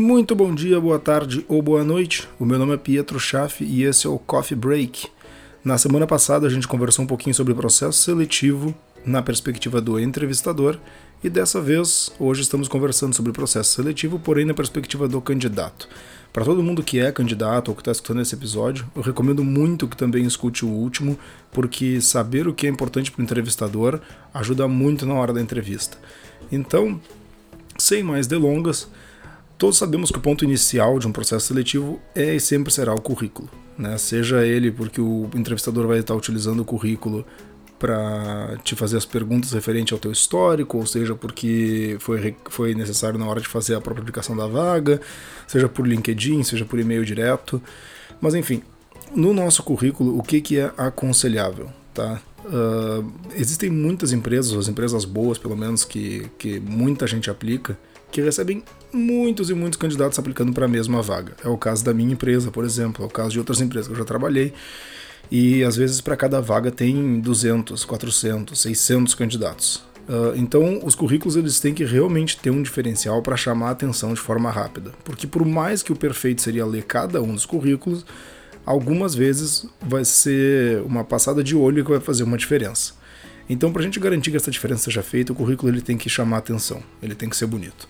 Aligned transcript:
Muito 0.00 0.34
bom 0.34 0.54
dia, 0.54 0.80
boa 0.80 0.98
tarde 0.98 1.44
ou 1.46 1.60
boa 1.60 1.84
noite. 1.84 2.26
O 2.38 2.46
meu 2.46 2.58
nome 2.58 2.72
é 2.72 2.78
Pietro 2.78 3.20
Schaff 3.20 3.62
e 3.62 3.82
esse 3.82 4.06
é 4.06 4.10
o 4.10 4.18
Coffee 4.18 4.56
Break. 4.56 5.06
Na 5.62 5.76
semana 5.76 6.06
passada 6.06 6.46
a 6.46 6.50
gente 6.50 6.66
conversou 6.66 7.04
um 7.04 7.06
pouquinho 7.06 7.34
sobre 7.34 7.52
processo 7.52 7.98
seletivo 7.98 8.74
na 9.04 9.20
perspectiva 9.20 9.78
do 9.78 10.00
entrevistador 10.00 10.78
e 11.22 11.28
dessa 11.28 11.60
vez 11.60 12.10
hoje 12.18 12.40
estamos 12.40 12.66
conversando 12.66 13.14
sobre 13.14 13.30
processo 13.30 13.74
seletivo, 13.74 14.18
porém 14.18 14.46
na 14.46 14.54
perspectiva 14.54 15.06
do 15.06 15.20
candidato. 15.20 15.86
Para 16.32 16.46
todo 16.46 16.62
mundo 16.62 16.82
que 16.82 16.98
é 16.98 17.12
candidato 17.12 17.68
ou 17.68 17.74
que 17.74 17.82
está 17.82 17.92
escutando 17.92 18.22
esse 18.22 18.34
episódio, 18.34 18.90
eu 18.96 19.02
recomendo 19.02 19.44
muito 19.44 19.86
que 19.86 19.98
também 19.98 20.24
escute 20.24 20.64
o 20.64 20.68
último, 20.68 21.18
porque 21.52 22.00
saber 22.00 22.48
o 22.48 22.54
que 22.54 22.66
é 22.66 22.70
importante 22.70 23.12
para 23.12 23.20
o 23.20 23.24
entrevistador 23.24 24.00
ajuda 24.32 24.66
muito 24.66 25.04
na 25.04 25.12
hora 25.12 25.34
da 25.34 25.42
entrevista. 25.42 25.98
Então, 26.50 26.98
sem 27.76 28.02
mais 28.02 28.26
delongas, 28.26 28.88
todos 29.60 29.76
sabemos 29.76 30.10
que 30.10 30.16
o 30.16 30.20
ponto 30.22 30.42
inicial 30.42 30.98
de 30.98 31.06
um 31.06 31.12
processo 31.12 31.48
seletivo 31.48 32.00
é 32.14 32.34
e 32.34 32.40
sempre 32.40 32.72
será 32.72 32.94
o 32.94 33.00
currículo. 33.00 33.46
Né? 33.76 33.98
Seja 33.98 34.42
ele 34.42 34.72
porque 34.72 35.02
o 35.02 35.28
entrevistador 35.34 35.86
vai 35.86 35.98
estar 35.98 36.14
utilizando 36.14 36.60
o 36.60 36.64
currículo 36.64 37.26
para 37.78 38.56
te 38.64 38.74
fazer 38.74 38.96
as 38.96 39.04
perguntas 39.04 39.52
referente 39.52 39.92
ao 39.92 39.98
teu 39.98 40.10
histórico, 40.10 40.78
ou 40.78 40.86
seja, 40.86 41.14
porque 41.14 41.98
foi, 42.00 42.34
foi 42.48 42.74
necessário 42.74 43.18
na 43.18 43.26
hora 43.26 43.38
de 43.38 43.48
fazer 43.48 43.74
a 43.74 43.80
própria 43.82 44.00
aplicação 44.00 44.34
da 44.34 44.46
vaga, 44.46 44.98
seja 45.46 45.68
por 45.68 45.86
LinkedIn, 45.86 46.42
seja 46.42 46.64
por 46.64 46.80
e-mail 46.80 47.04
direto. 47.04 47.62
Mas 48.18 48.34
enfim, 48.34 48.62
no 49.14 49.34
nosso 49.34 49.62
currículo, 49.62 50.18
o 50.18 50.22
que, 50.22 50.40
que 50.40 50.58
é 50.58 50.72
aconselhável? 50.78 51.70
Tá? 51.92 52.18
Uh, 52.46 53.12
existem 53.34 53.68
muitas 53.68 54.10
empresas, 54.10 54.54
as 54.54 54.68
empresas 54.68 55.04
boas 55.04 55.36
pelo 55.36 55.56
menos, 55.56 55.84
que, 55.84 56.30
que 56.38 56.58
muita 56.58 57.06
gente 57.06 57.30
aplica, 57.30 57.78
que 58.10 58.20
recebem 58.20 58.62
muitos 58.92 59.50
e 59.50 59.54
muitos 59.54 59.78
candidatos 59.78 60.18
aplicando 60.18 60.52
para 60.52 60.64
a 60.64 60.68
mesma 60.68 61.02
vaga. 61.02 61.34
É 61.44 61.48
o 61.48 61.56
caso 61.56 61.84
da 61.84 61.94
minha 61.94 62.12
empresa, 62.12 62.50
por 62.50 62.64
exemplo, 62.64 63.04
é 63.04 63.06
o 63.06 63.10
caso 63.10 63.30
de 63.30 63.38
outras 63.38 63.60
empresas 63.60 63.86
que 63.86 63.94
eu 63.94 63.98
já 63.98 64.04
trabalhei. 64.04 64.52
E 65.30 65.62
às 65.62 65.76
vezes 65.76 66.00
para 66.00 66.16
cada 66.16 66.40
vaga 66.40 66.70
tem 66.70 67.20
200, 67.20 67.84
400, 67.84 68.60
600 68.60 69.14
candidatos. 69.14 69.90
Uh, 70.08 70.34
então, 70.34 70.80
os 70.82 70.96
currículos 70.96 71.36
eles 71.36 71.60
têm 71.60 71.72
que 71.72 71.84
realmente 71.84 72.36
ter 72.36 72.50
um 72.50 72.62
diferencial 72.62 73.22
para 73.22 73.36
chamar 73.36 73.68
a 73.68 73.70
atenção 73.70 74.12
de 74.12 74.18
forma 74.18 74.50
rápida, 74.50 74.90
porque 75.04 75.24
por 75.24 75.44
mais 75.46 75.84
que 75.84 75.92
o 75.92 75.96
perfeito 75.96 76.42
seria 76.42 76.66
ler 76.66 76.82
cada 76.82 77.22
um 77.22 77.32
dos 77.32 77.46
currículos, 77.46 78.04
algumas 78.66 79.14
vezes 79.14 79.66
vai 79.80 80.04
ser 80.04 80.82
uma 80.82 81.04
passada 81.04 81.44
de 81.44 81.54
olho 81.54 81.84
que 81.84 81.90
vai 81.92 82.00
fazer 82.00 82.24
uma 82.24 82.36
diferença. 82.36 82.94
Então, 83.52 83.72
para 83.72 83.82
a 83.82 83.84
gente 83.84 83.98
garantir 83.98 84.30
que 84.30 84.36
essa 84.36 84.48
diferença 84.48 84.84
seja 84.84 85.02
feita, 85.02 85.32
o 85.32 85.34
currículo 85.34 85.72
ele 85.72 85.80
tem 85.80 85.98
que 85.98 86.08
chamar 86.08 86.38
atenção, 86.38 86.80
ele 87.02 87.16
tem 87.16 87.28
que 87.28 87.36
ser 87.36 87.46
bonito. 87.46 87.88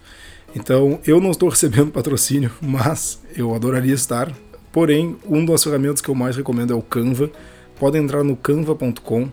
Então, 0.56 0.98
eu 1.06 1.20
não 1.20 1.30
estou 1.30 1.50
recebendo 1.50 1.92
patrocínio, 1.92 2.50
mas 2.62 3.20
eu 3.36 3.54
adoraria 3.54 3.92
estar. 3.92 4.32
Porém, 4.72 5.18
uma 5.22 5.44
das 5.52 5.62
ferramentas 5.62 6.00
que 6.00 6.08
eu 6.08 6.14
mais 6.14 6.34
recomendo 6.34 6.72
é 6.72 6.76
o 6.76 6.80
Canva. 6.80 7.30
Podem 7.78 8.02
entrar 8.02 8.24
no 8.24 8.36
canva.com 8.36 9.30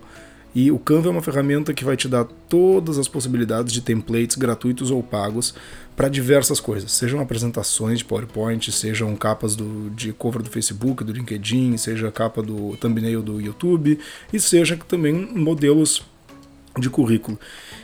e 0.53 0.69
o 0.69 0.77
Canva 0.77 1.07
é 1.07 1.11
uma 1.11 1.21
ferramenta 1.21 1.73
que 1.73 1.85
vai 1.85 1.95
te 1.95 2.09
dar 2.09 2.25
todas 2.49 2.97
as 2.97 3.07
possibilidades 3.07 3.71
de 3.71 3.79
templates 3.79 4.35
gratuitos 4.35 4.91
ou 4.91 5.01
pagos 5.01 5.53
para 5.95 6.09
diversas 6.09 6.59
coisas, 6.59 6.91
sejam 6.91 7.19
apresentações 7.21 7.99
de 7.99 8.05
PowerPoint, 8.05 8.71
sejam 8.71 9.15
capas 9.15 9.55
do, 9.55 9.89
de 9.91 10.11
cover 10.13 10.41
do 10.41 10.49
Facebook, 10.49 11.03
do 11.03 11.13
LinkedIn, 11.13 11.77
seja 11.77 12.11
capa 12.11 12.41
do 12.41 12.75
thumbnail 12.77 13.21
do 13.21 13.39
YouTube 13.39 13.99
e 14.33 14.39
seja 14.39 14.77
também 14.87 15.13
modelos 15.13 16.03
de 16.79 16.89
currículo. 16.89 17.39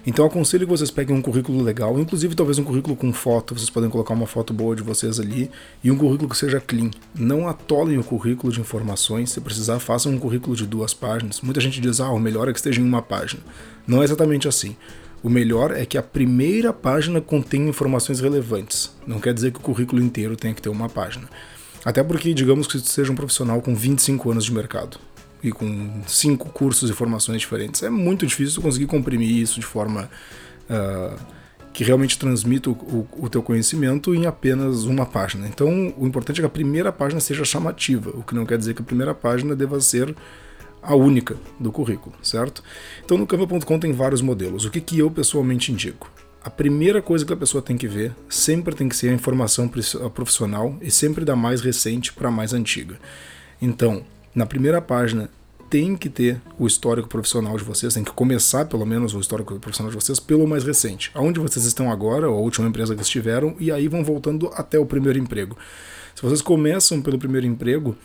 Então 0.06 0.26
aconselho 0.26 0.66
que 0.66 0.72
vocês 0.72 0.92
peguem 0.92 1.16
um 1.16 1.22
currículo 1.22 1.62
legal, 1.62 2.00
inclusive 2.00 2.36
talvez 2.36 2.58
um 2.60 2.64
currículo 2.64 2.96
com 2.96 3.12
foto, 3.14 3.54
vocês 3.56 3.70
podem 3.70 3.90
colocar 3.90 4.14
uma 4.14 4.28
foto 4.28 4.54
boa 4.54 4.76
de 4.76 4.84
vocês 4.84 5.20
ali 5.20 5.50
e 5.84 5.90
um 5.90 5.98
currículo 5.98 6.30
que 6.30 6.38
seja 6.38 6.60
clean. 6.60 6.92
Não 7.16 7.48
atolem 7.48 7.98
o 7.98 8.04
currículo 8.04 8.52
de 8.52 8.60
informações, 8.60 9.32
se 9.32 9.42
precisar 9.42 9.80
façam 9.80 10.12
um 10.12 10.20
currículo 10.20 10.56
de 10.56 10.66
duas 10.66 10.94
páginas. 10.94 11.42
Muita 11.42 11.62
gente 11.62 11.80
diz, 11.80 12.00
ah, 12.00 12.12
o 12.12 12.20
melhor 12.20 12.48
é 12.48 12.54
que 12.54 12.60
esteja 12.60 12.82
em 12.82 12.84
uma 12.84 13.02
página. 13.02 13.42
Não 13.88 14.02
é 14.02 14.06
exatamente 14.06 14.48
assim. 14.48 14.76
O 15.22 15.30
melhor 15.30 15.72
é 15.72 15.86
que 15.86 15.98
a 15.98 16.04
primeira 16.04 16.74
página 16.74 17.22
contenha 17.22 17.70
informações 17.70 18.20
relevantes. 18.20 18.94
Não 19.08 19.20
quer 19.20 19.34
dizer 19.34 19.52
que 19.52 19.60
o 19.60 19.62
currículo 19.62 20.02
inteiro 20.02 20.36
tenha 20.36 20.54
que 20.54 20.62
ter 20.62 20.70
uma 20.70 20.90
página. 20.90 21.30
Até 21.86 22.04
porque, 22.04 22.34
digamos 22.34 22.68
que 22.68 22.80
seja 22.80 23.12
um 23.12 23.16
profissional 23.16 23.62
com 23.62 23.74
25 23.74 24.32
anos 24.32 24.46
de 24.46 24.54
mercado 24.54 25.00
e 25.44 25.52
com 25.52 26.02
cinco 26.08 26.50
cursos 26.50 26.90
e 26.90 26.94
formações 26.94 27.42
diferentes. 27.42 27.84
É 27.84 27.90
muito 27.90 28.26
difícil 28.26 28.62
conseguir 28.62 28.86
comprimir 28.86 29.30
isso 29.30 29.60
de 29.60 29.66
forma 29.66 30.10
uh, 30.70 31.20
que 31.74 31.84
realmente 31.84 32.18
transmita 32.18 32.70
o, 32.70 32.74
o, 32.74 33.08
o, 33.26 33.30
teu 33.30 33.42
conhecimento 33.42 34.14
em 34.16 34.26
apenas 34.26 34.84
uma 34.84 35.06
página. 35.06 35.48
Então, 35.48 35.94
o 35.98 36.08
importante 36.08 36.40
é 36.40 36.42
que 36.44 36.46
a 36.46 36.50
primeira 36.50 36.92
página 36.92 37.20
seja 37.20 37.44
chamativa, 37.44 38.12
o 38.12 38.24
que 38.24 38.36
não 38.36 38.46
quer 38.46 38.58
dizer 38.58 38.74
que 38.74 38.82
a 38.82 38.86
primeira 38.86 39.14
página 39.14 39.56
deva 39.56 39.82
ser 39.82 40.16
a 40.82 40.96
única 40.96 41.36
do 41.60 41.72
currículo, 41.72 42.16
certo? 42.22 42.64
Então, 43.04 43.18
no 43.18 43.26
Canva.com 43.26 43.80
tem 43.80 43.92
vários 43.92 44.22
modelos. 44.22 44.66
O 44.66 44.70
que, 44.70 44.80
que 44.80 45.00
eu 45.00 45.10
pessoalmente 45.10 45.72
indico? 45.72 46.12
A 46.44 46.50
primeira 46.50 47.02
coisa 47.02 47.26
que 47.26 47.34
a 47.34 47.38
pessoa 47.38 47.62
tem 47.62 47.78
que 47.78 47.88
ver 47.88 48.14
sempre 48.30 48.76
tem 48.76 48.90
que 48.90 48.96
ser 48.96 49.10
a 49.10 49.14
informação 49.14 49.68
profissional 50.14 50.78
e 50.82 50.92
sempre 50.92 51.24
da 51.24 51.36
mais 51.36 51.62
recente 51.62 52.12
para 52.14 52.28
a 52.28 52.32
mais 52.32 52.54
antiga. 52.54 53.00
Então, 53.62 54.04
na 54.36 54.46
primeira 54.46 54.82
página 54.82 55.30
tem 55.70 55.96
que 55.96 56.08
ter 56.08 56.40
o 56.60 56.68
histórico 56.68 57.10
profissional 57.10 57.58
de 57.58 57.64
vocês, 57.64 57.96
tem 57.96 58.04
que 58.04 58.12
começar 58.12 58.66
pelo 58.66 58.86
menos 58.86 59.16
o 59.16 59.20
histórico 59.20 59.60
profissional 59.60 59.90
de 59.90 60.00
vocês 60.00 60.20
pelo 60.20 60.48
mais 60.48 60.64
recente, 60.64 61.10
aonde 61.16 61.40
vocês 61.40 61.66
estão 61.66 61.92
agora, 61.92 62.28
a 62.28 62.30
última 62.30 62.68
empresa 62.68 62.96
que 62.96 63.02
estiveram, 63.02 63.56
e 63.60 63.72
aí 63.72 63.88
vão 63.88 64.04
voltando 64.04 64.52
até 64.54 64.78
o 64.78 64.86
primeiro 64.86 65.18
emprego. 65.18 65.58
Se 66.14 66.22
vocês 66.22 66.44
começam 66.44 67.02
pelo 67.02 67.18
primeiro 67.18 67.48
emprego, 67.48 67.96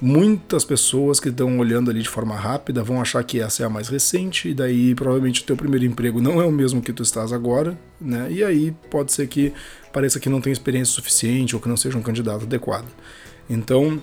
muitas 0.00 0.64
pessoas 0.64 1.20
que 1.20 1.28
estão 1.28 1.60
olhando 1.60 1.92
ali 1.92 2.02
de 2.02 2.08
forma 2.08 2.34
rápida 2.34 2.82
vão 2.82 3.00
achar 3.00 3.22
que 3.22 3.38
essa 3.38 3.62
é 3.62 3.66
a 3.66 3.70
mais 3.70 3.86
recente, 3.86 4.48
e 4.48 4.54
daí 4.54 4.92
provavelmente 4.96 5.42
o 5.42 5.44
teu 5.44 5.56
primeiro 5.56 5.84
emprego 5.84 6.20
não 6.20 6.42
é 6.42 6.44
o 6.44 6.50
mesmo 6.50 6.82
que 6.82 6.92
tu 6.92 7.04
estás 7.04 7.32
agora, 7.32 7.78
né? 8.00 8.32
E 8.32 8.42
aí 8.42 8.74
pode 8.90 9.12
ser 9.12 9.28
que 9.28 9.52
pareça 9.92 10.18
que 10.18 10.28
não 10.28 10.40
tem 10.40 10.52
experiência 10.52 10.92
suficiente 10.92 11.54
ou 11.54 11.62
que 11.62 11.68
não 11.68 11.76
seja 11.76 11.96
um 11.96 12.02
candidato 12.02 12.42
adequado. 12.46 12.88
Então, 13.48 14.02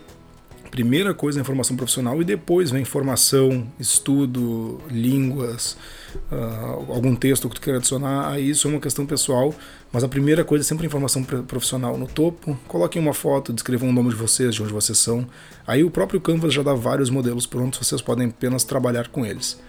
Primeira 0.72 1.16
coisa 1.16 1.40
é 1.40 1.42
a 1.42 1.42
informação 1.42 1.76
profissional 1.76 2.22
e 2.22 2.26
depois 2.26 2.70
vem 2.70 2.86
formação, 2.86 3.68
estudo, 3.80 4.80
línguas, 4.90 5.76
uh, 6.32 6.92
algum 6.94 7.16
texto 7.16 7.50
que 7.50 7.56
tu 7.56 7.62
queira 7.62 7.80
adicionar. 7.80 8.32
Aí 8.32 8.50
isso 8.50 8.68
é 8.68 8.72
uma 8.72 8.80
questão 8.80 9.06
pessoal, 9.06 9.54
mas 9.92 10.04
a 10.04 10.08
primeira 10.08 10.44
coisa 10.44 10.64
é 10.64 10.68
sempre 10.68 10.86
a 10.86 10.88
informação 10.88 11.24
profissional 11.24 11.98
no 11.98 12.08
topo. 12.08 12.58
Coloquem 12.68 13.02
uma 13.02 13.14
foto, 13.16 13.52
descrevam 13.52 13.90
o 13.90 13.94
nome 13.94 14.10
de 14.10 14.16
vocês, 14.16 14.54
de 14.54 14.62
onde 14.62 14.72
vocês 14.72 14.98
são. 14.98 15.28
Aí 15.66 15.84
o 15.84 15.90
próprio 15.90 16.22
Canvas 16.22 16.54
já 16.54 16.62
dá 16.62 16.74
vários 16.76 17.10
modelos 17.10 17.48
prontos, 17.48 17.86
vocês 17.86 18.02
podem 18.02 18.28
apenas 18.28 18.64
trabalhar 18.64 19.08
com 19.08 19.26
eles. 19.26 19.60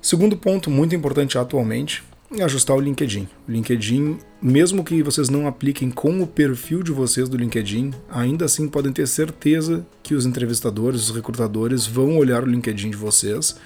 Segundo 0.00 0.36
ponto 0.36 0.70
muito 0.70 0.94
importante 0.94 1.36
atualmente 1.36 2.02
ajustar 2.42 2.76
o 2.76 2.80
LinkedIn. 2.80 3.28
O 3.48 3.50
LinkedIn, 3.50 4.18
mesmo 4.40 4.84
que 4.84 5.02
vocês 5.02 5.28
não 5.28 5.46
apliquem 5.46 5.90
com 5.90 6.22
o 6.22 6.26
perfil 6.26 6.82
de 6.82 6.92
vocês 6.92 7.28
do 7.28 7.36
LinkedIn, 7.36 7.92
ainda 8.08 8.44
assim 8.44 8.68
podem 8.68 8.92
ter 8.92 9.06
certeza 9.06 9.86
que 10.02 10.14
os 10.14 10.26
entrevistadores, 10.26 11.08
os 11.08 11.14
recrutadores 11.14 11.86
vão 11.86 12.16
olhar 12.18 12.42
o 12.42 12.46
LinkedIn 12.46 12.90
de 12.90 12.96
vocês 12.96 13.56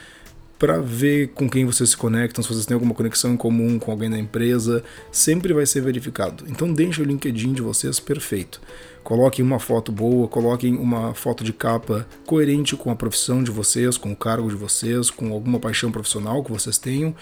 para 0.58 0.80
ver 0.80 1.28
com 1.28 1.48
quem 1.48 1.64
vocês 1.64 1.90
se 1.90 1.96
conectam, 1.96 2.42
se 2.42 2.48
vocês 2.48 2.66
têm 2.66 2.74
alguma 2.74 2.94
conexão 2.94 3.32
em 3.32 3.36
comum 3.36 3.78
com 3.78 3.92
alguém 3.92 4.10
da 4.10 4.18
empresa, 4.18 4.82
sempre 5.12 5.52
vai 5.52 5.64
ser 5.64 5.80
verificado. 5.80 6.44
Então 6.48 6.72
deixem 6.72 7.04
o 7.04 7.06
LinkedIn 7.06 7.52
de 7.52 7.62
vocês 7.62 8.00
perfeito. 8.00 8.60
Coloquem 9.04 9.44
uma 9.44 9.60
foto 9.60 9.92
boa, 9.92 10.26
coloquem 10.26 10.76
uma 10.76 11.14
foto 11.14 11.44
de 11.44 11.52
capa 11.52 12.06
coerente 12.26 12.74
com 12.74 12.90
a 12.90 12.96
profissão 12.96 13.42
de 13.42 13.52
vocês, 13.52 13.96
com 13.96 14.10
o 14.10 14.16
cargo 14.16 14.48
de 14.48 14.56
vocês, 14.56 15.10
com 15.10 15.32
alguma 15.32 15.60
paixão 15.60 15.92
profissional 15.92 16.42
que 16.42 16.50
vocês 16.50 16.76
tenham 16.76 17.14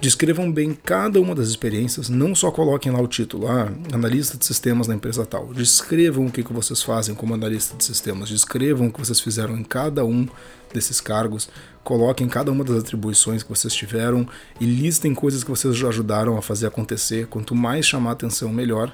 Descrevam 0.00 0.52
bem 0.52 0.76
cada 0.84 1.20
uma 1.20 1.34
das 1.34 1.48
experiências, 1.48 2.08
não 2.08 2.34
só 2.34 2.50
coloquem 2.50 2.92
lá 2.92 3.00
o 3.00 3.06
título, 3.06 3.46
ah, 3.46 3.72
analista 3.92 4.36
de 4.36 4.44
sistemas 4.44 4.86
na 4.86 4.94
empresa 4.94 5.24
tal. 5.24 5.54
Descrevam 5.54 6.26
o 6.26 6.30
que, 6.30 6.42
que 6.42 6.52
vocês 6.52 6.82
fazem 6.82 7.14
como 7.14 7.32
analista 7.32 7.76
de 7.76 7.84
sistemas, 7.84 8.28
descrevam 8.28 8.88
o 8.88 8.92
que 8.92 8.98
vocês 8.98 9.20
fizeram 9.20 9.56
em 9.56 9.62
cada 9.62 10.04
um 10.04 10.28
desses 10.74 11.00
cargos, 11.00 11.48
coloquem 11.82 12.28
cada 12.28 12.50
uma 12.50 12.64
das 12.64 12.78
atribuições 12.78 13.42
que 13.42 13.48
vocês 13.48 13.72
tiveram 13.72 14.28
e 14.60 14.66
listem 14.66 15.14
coisas 15.14 15.44
que 15.44 15.50
vocês 15.50 15.76
já 15.76 15.88
ajudaram 15.88 16.36
a 16.36 16.42
fazer 16.42 16.66
acontecer. 16.66 17.26
Quanto 17.28 17.54
mais 17.54 17.86
chamar 17.86 18.12
atenção, 18.12 18.52
melhor. 18.52 18.92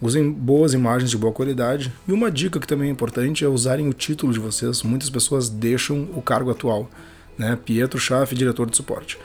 Usem 0.00 0.30
boas 0.30 0.74
imagens 0.74 1.10
de 1.10 1.16
boa 1.16 1.32
qualidade. 1.32 1.90
E 2.06 2.12
uma 2.12 2.30
dica 2.30 2.60
que 2.60 2.66
também 2.66 2.88
é 2.88 2.92
importante 2.92 3.44
é 3.44 3.48
usarem 3.48 3.88
o 3.88 3.94
título 3.94 4.32
de 4.32 4.38
vocês. 4.38 4.82
Muitas 4.82 5.08
pessoas 5.08 5.48
deixam 5.48 6.08
o 6.14 6.20
cargo 6.20 6.50
atual, 6.50 6.90
né? 7.38 7.58
Pietro 7.64 7.98
Schaff, 7.98 8.34
diretor 8.34 8.68
de 8.68 8.76
suporte. 8.76 9.18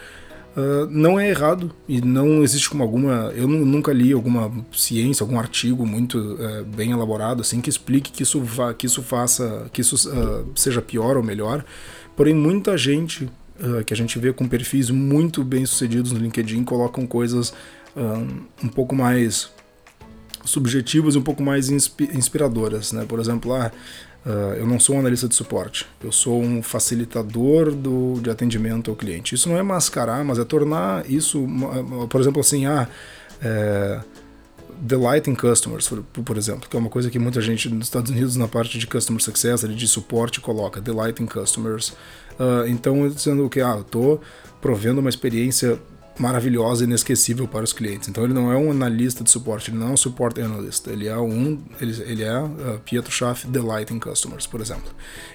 Uh, 0.56 0.86
não 0.90 1.18
é 1.18 1.30
errado 1.30 1.72
e 1.88 2.02
não 2.02 2.44
existe 2.44 2.70
como 2.70 2.84
alguma. 2.84 3.32
Eu 3.36 3.48
nunca 3.48 3.94
li 3.94 4.12
alguma 4.12 4.52
ciência, 4.74 5.24
algum 5.24 5.40
artigo 5.40 5.86
muito 5.86 6.18
uh, 6.18 6.66
bem 6.66 6.92
elaborado 6.92 7.42
assim 7.42 7.62
que 7.62 7.70
explique 7.70 8.12
que 8.12 8.24
isso, 8.24 8.42
vá, 8.42 8.74
que 8.74 8.86
isso 8.86 9.02
faça, 9.02 9.70
que 9.72 9.80
isso 9.80 9.96
uh, 10.10 10.52
seja 10.54 10.82
pior 10.82 11.16
ou 11.16 11.24
melhor. 11.24 11.64
Porém, 12.16 12.34
muita 12.34 12.78
gente 12.78 13.30
que 13.86 13.94
a 13.94 13.98
gente 13.98 14.18
vê 14.18 14.34
com 14.34 14.48
perfis 14.48 14.90
muito 14.90 15.44
bem 15.44 15.68
sucedidos 15.68 16.12
no 16.12 16.18
LinkedIn 16.18 16.64
colocam 16.64 17.06
coisas 17.06 17.54
um 18.64 18.68
pouco 18.68 18.96
mais 18.96 19.52
subjetivas 20.44 21.14
e 21.14 21.20
um 21.20 21.22
pouco 21.22 21.44
mais 21.44 21.70
inspiradoras, 21.70 22.92
né? 22.92 23.06
Por 23.08 23.20
exemplo, 23.20 23.54
ah, 23.54 23.72
Uh, 24.26 24.54
eu 24.56 24.68
não 24.68 24.80
sou 24.80 24.96
um 24.96 25.00
analista 25.00 25.28
de 25.28 25.34
suporte, 25.34 25.88
eu 26.04 26.12
sou 26.12 26.40
um 26.40 26.62
facilitador 26.62 27.72
do, 27.72 28.20
de 28.22 28.30
atendimento 28.30 28.92
ao 28.92 28.96
cliente. 28.96 29.34
Isso 29.34 29.50
não 29.50 29.58
é 29.58 29.64
mascarar, 29.64 30.24
mas 30.24 30.38
é 30.38 30.46
tornar 30.46 31.10
isso, 31.10 31.48
por 32.08 32.22
exemplo, 32.22 32.40
assim, 32.40 32.68
ah, 32.68 32.88
é, 33.42 34.00
delighting 34.80 35.34
customers, 35.34 35.88
por, 35.88 36.04
por, 36.04 36.38
exemplo, 36.38 36.70
que 36.70 36.76
é 36.76 36.80
uma 36.80 36.90
coisa 36.90 37.10
que 37.10 37.18
muita 37.18 37.42
gente 37.42 37.68
nos 37.70 37.88
Estados 37.88 38.12
Unidos, 38.12 38.36
na 38.36 38.48
parte 38.48 38.78
de 38.78 38.86
customer 38.86 39.22
success, 39.22 39.62
de 39.62 39.88
suporte, 39.88 40.40
coloca, 40.40 40.80
delighting 40.80 41.26
customers. 41.26 41.90
Uh, 42.40 42.68
então, 42.68 43.08
dizendo 43.10 43.50
que, 43.50 43.60
ah, 43.60 43.76
eu 43.76 43.82
estou 43.82 44.22
provendo 44.62 45.00
uma 45.00 45.10
experiência 45.10 45.80
maravilhosa 46.18 46.84
e 46.84 46.88
inesquecível 46.88 47.48
para 47.48 47.64
os 47.64 47.74
clientes. 47.74 48.08
Então 48.08 48.24
ele 48.24 48.34
não 48.34 48.52
é 48.52 48.58
um 48.58 48.72
analista 48.72 49.24
de 49.24 49.30
suporte, 49.30 49.72
ele 49.72 49.78
não 49.78 49.90
é 49.90 49.92
um 49.92 49.98
support 49.98 50.38
analyst, 50.40 50.88
ele 50.88 51.08
é 51.08 51.18
um, 51.18 51.60
ele, 51.80 52.02
ele 52.04 52.24
é 52.24 52.40
uh, 52.40 52.80
Pietro 52.86 53.12
Schaff 53.12 53.48
Delighting 53.48 54.00
Customers, 54.00 54.46
por 54.46 54.62
exemplo. 54.62 54.92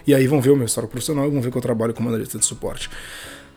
E 0.07 0.15
aí 0.15 0.27
vão 0.27 0.41
ver 0.41 0.51
o 0.51 0.57
meu 0.57 0.67
histórico 0.67 0.93
profissional 0.93 1.27
e 1.27 1.31
vão 1.31 1.41
ver 1.41 1.51
que 1.51 1.59
eu 1.59 1.63
trabalho 1.63 1.95
como 1.95 2.09
analista 2.09 2.39
de 2.39 2.45
suporte. 2.45 2.91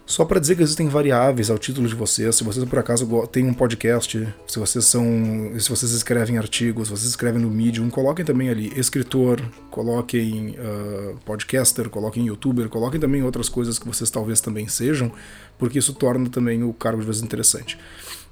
Só 0.09 0.25
para 0.25 0.39
dizer 0.39 0.55
que 0.55 0.63
existem 0.63 0.87
variáveis 0.87 1.51
ao 1.51 1.59
título 1.59 1.87
de 1.87 1.93
vocês. 1.93 2.35
Se 2.35 2.43
vocês 2.43 2.65
por 2.65 2.79
acaso 2.79 3.27
têm 3.27 3.45
um 3.45 3.53
podcast, 3.53 4.27
se 4.47 4.57
vocês 4.57 4.83
são, 4.83 5.05
se 5.59 5.69
vocês 5.69 5.91
escrevem 5.91 6.39
artigos, 6.39 6.87
se 6.87 6.91
vocês 6.95 7.09
escrevem 7.11 7.39
no 7.39 7.51
Medium, 7.51 7.91
coloquem 7.91 8.25
também 8.25 8.49
ali 8.49 8.73
escritor, 8.75 9.39
coloquem 9.69 10.55
uh, 10.57 11.15
podcaster, 11.23 11.89
coloquem 11.89 12.25
youtuber, 12.25 12.67
coloquem 12.69 12.99
também 12.99 13.21
outras 13.21 13.47
coisas 13.47 13.77
que 13.77 13.85
vocês 13.85 14.09
talvez 14.09 14.41
também 14.41 14.67
sejam, 14.67 15.11
porque 15.59 15.77
isso 15.77 15.93
torna 15.93 16.27
também 16.27 16.63
o 16.63 16.73
cargo 16.73 17.01
de 17.01 17.05
vocês 17.05 17.23
interessante. 17.23 17.77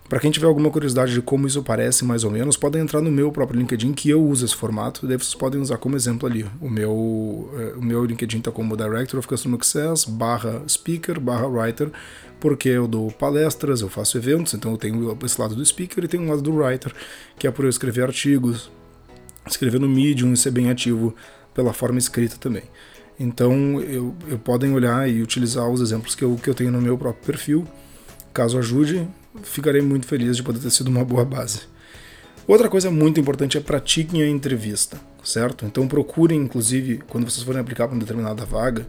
Para 0.09 0.21
quem 0.21 0.31
tiver 0.31 0.48
alguma 0.48 0.69
curiosidade 0.69 1.13
de 1.13 1.21
como 1.21 1.48
isso 1.48 1.62
parece, 1.62 2.06
mais 2.06 2.24
ou 2.24 2.31
menos, 2.31 2.56
podem 2.56 2.81
entrar 2.81 3.01
no 3.01 3.12
meu 3.12 3.30
próprio 3.30 3.59
LinkedIn, 3.59 3.92
que 3.92 4.09
eu 4.09 4.24
uso 4.24 4.45
esse 4.45 4.56
formato, 4.56 5.06
daí 5.06 5.18
vocês 5.18 5.36
podem 5.36 5.59
usar 5.59 5.77
como 5.77 5.98
exemplo 5.98 6.27
ali. 6.27 6.45
O 6.62 6.69
meu, 6.69 7.50
é, 7.57 7.77
o 7.77 7.83
meu 7.83 8.06
LinkedIn 8.06 8.38
está 8.38 8.50
como 8.50 8.77
Director 8.77 9.19
of 9.19 9.27
Customer 9.27 9.57
Success, 9.57 10.06
barra 10.06 10.63
Speaker, 10.65 11.19
barra 11.19 11.45
Writer, 11.45 11.92
porque 12.39 12.69
eu 12.69 12.88
dou 12.88 13.12
palestras, 13.12 13.81
eu 13.81 13.89
faço 13.89 14.18
eventos, 14.18 14.54
então 14.54 14.71
eu 14.71 14.77
tenho 14.77 15.18
esse 15.25 15.42
lado 15.42 15.56
do 15.56 15.65
Speaker 15.65 16.06
e 16.06 16.07
tenho 16.07 16.24
um 16.24 16.30
lado 16.30 16.42
do 16.42 16.56
Writer, 16.56 16.94
que 17.38 17.45
é 17.45 17.51
por 17.51 17.65
eu 17.65 17.69
escrever 17.69 18.04
artigos, 18.04 18.71
escrever 19.45 19.80
no 19.80 19.89
Medium 19.89 20.31
e 20.31 20.38
ser 20.38 20.51
bem 20.51 20.69
ativo 20.69 21.13
pela 21.54 21.74
forma 21.74 22.00
escrita 22.00 22.38
também. 22.38 22.63
Então, 23.19 23.81
eu, 23.81 24.15
eu 24.30 24.39
podem 24.39 24.74
olhar 24.74 25.09
e 25.09 25.21
utilizar 25.21 25.68
os 25.69 25.81
exemplos 25.81 26.15
que 26.15 26.24
eu, 26.24 26.39
que 26.42 26.50
eu 26.50 26.54
tenho 26.54 26.71
no 26.71 26.80
meu 26.80 26.98
próprio 26.98 27.25
perfil, 27.25 27.68
caso 28.31 28.57
ajude, 28.57 29.06
ficarei 29.44 29.81
muito 29.81 30.06
feliz 30.06 30.38
de 30.38 30.44
poder 30.44 30.60
ter 30.60 30.69
sido 30.69 30.88
uma 30.88 31.04
boa 31.04 31.25
base. 31.25 31.62
Outra 32.48 32.69
coisa 32.69 32.89
muito 32.89 33.19
importante 33.19 33.57
é 33.57 33.62
pratiquem 33.62 34.22
a 34.22 34.30
entrevista, 34.30 35.00
certo? 35.24 35.66
Então 35.66 35.88
procurem, 35.88 36.39
inclusive, 36.39 37.01
quando 37.07 37.30
vocês 37.30 37.44
forem 37.44 37.60
aplicar 37.60 37.88
para 37.88 37.95
uma 37.95 38.00
determinada 38.00 38.45
vaga, 38.45 38.88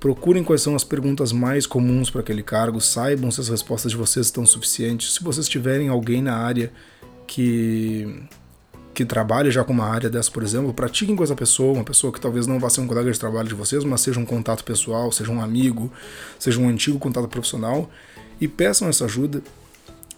procurem 0.00 0.42
quais 0.42 0.62
são 0.62 0.74
as 0.74 0.82
perguntas 0.82 1.32
mais 1.32 1.66
comuns 1.66 2.10
para 2.10 2.20
aquele 2.20 2.42
cargo, 2.42 2.80
saibam 2.80 3.30
se 3.30 3.40
as 3.40 3.48
respostas 3.48 3.92
de 3.92 3.96
vocês 3.96 4.26
estão 4.26 4.44
suficientes. 4.44 5.14
Se 5.14 5.22
vocês 5.22 5.48
tiverem 5.48 5.88
alguém 5.88 6.20
na 6.22 6.36
área 6.36 6.72
que 7.26 8.26
que 8.98 9.04
trabalhe 9.04 9.48
já 9.48 9.62
com 9.62 9.72
uma 9.72 9.84
área 9.84 10.10
dessa, 10.10 10.28
por 10.28 10.42
exemplo, 10.42 10.74
pratiquem 10.74 11.14
com 11.14 11.22
essa 11.22 11.36
pessoa, 11.36 11.72
uma 11.72 11.84
pessoa 11.84 12.12
que 12.12 12.20
talvez 12.20 12.48
não 12.48 12.58
vá 12.58 12.68
ser 12.68 12.80
um 12.80 12.86
colega 12.88 13.12
de 13.12 13.16
trabalho 13.16 13.48
de 13.48 13.54
vocês, 13.54 13.84
mas 13.84 14.00
seja 14.00 14.18
um 14.18 14.24
contato 14.24 14.64
pessoal, 14.64 15.12
seja 15.12 15.30
um 15.30 15.40
amigo, 15.40 15.92
seja 16.36 16.58
um 16.58 16.68
antigo 16.68 16.98
contato 16.98 17.28
profissional, 17.28 17.88
e 18.40 18.48
peçam 18.48 18.88
essa 18.88 19.04
ajuda 19.04 19.40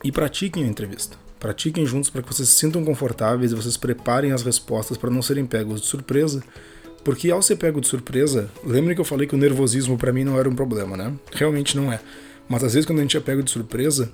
e 0.02 0.11
pratiquem 0.11 0.64
a 0.64 0.67
entrevista. 0.67 1.17
Pratiquem 1.38 1.87
juntos 1.87 2.11
para 2.11 2.23
que 2.23 2.32
vocês 2.32 2.49
se 2.49 2.55
sintam 2.55 2.85
confortáveis 2.85 3.52
e 3.52 3.55
vocês 3.55 3.76
preparem 3.76 4.32
as 4.32 4.43
respostas 4.43 4.99
para 4.99 5.11
não 5.11 5.23
serem 5.23 5.47
pegos 5.47 5.81
de 5.81 5.87
surpresa. 5.87 6.43
Porque 7.02 7.31
ao 7.31 7.41
ser 7.41 7.56
pego 7.56 7.81
de 7.81 7.87
surpresa, 7.87 8.50
lembrem 8.62 8.94
que 8.94 9.00
eu 9.00 9.06
falei 9.06 9.26
que 9.26 9.35
o 9.35 9.38
nervosismo 9.38 9.97
para 9.97 10.12
mim 10.12 10.23
não 10.23 10.38
era 10.38 10.49
um 10.49 10.55
problema, 10.55 10.97
né? 10.97 11.14
Realmente 11.32 11.76
não 11.76 11.91
é. 11.91 11.99
Mas 12.47 12.62
às 12.62 12.75
vezes 12.75 12.87
quando 12.87 12.99
a 12.99 13.02
gente 13.02 13.17
é 13.17 13.20
pego 13.20 13.43
de 13.43 13.50
surpresa, 13.50 14.12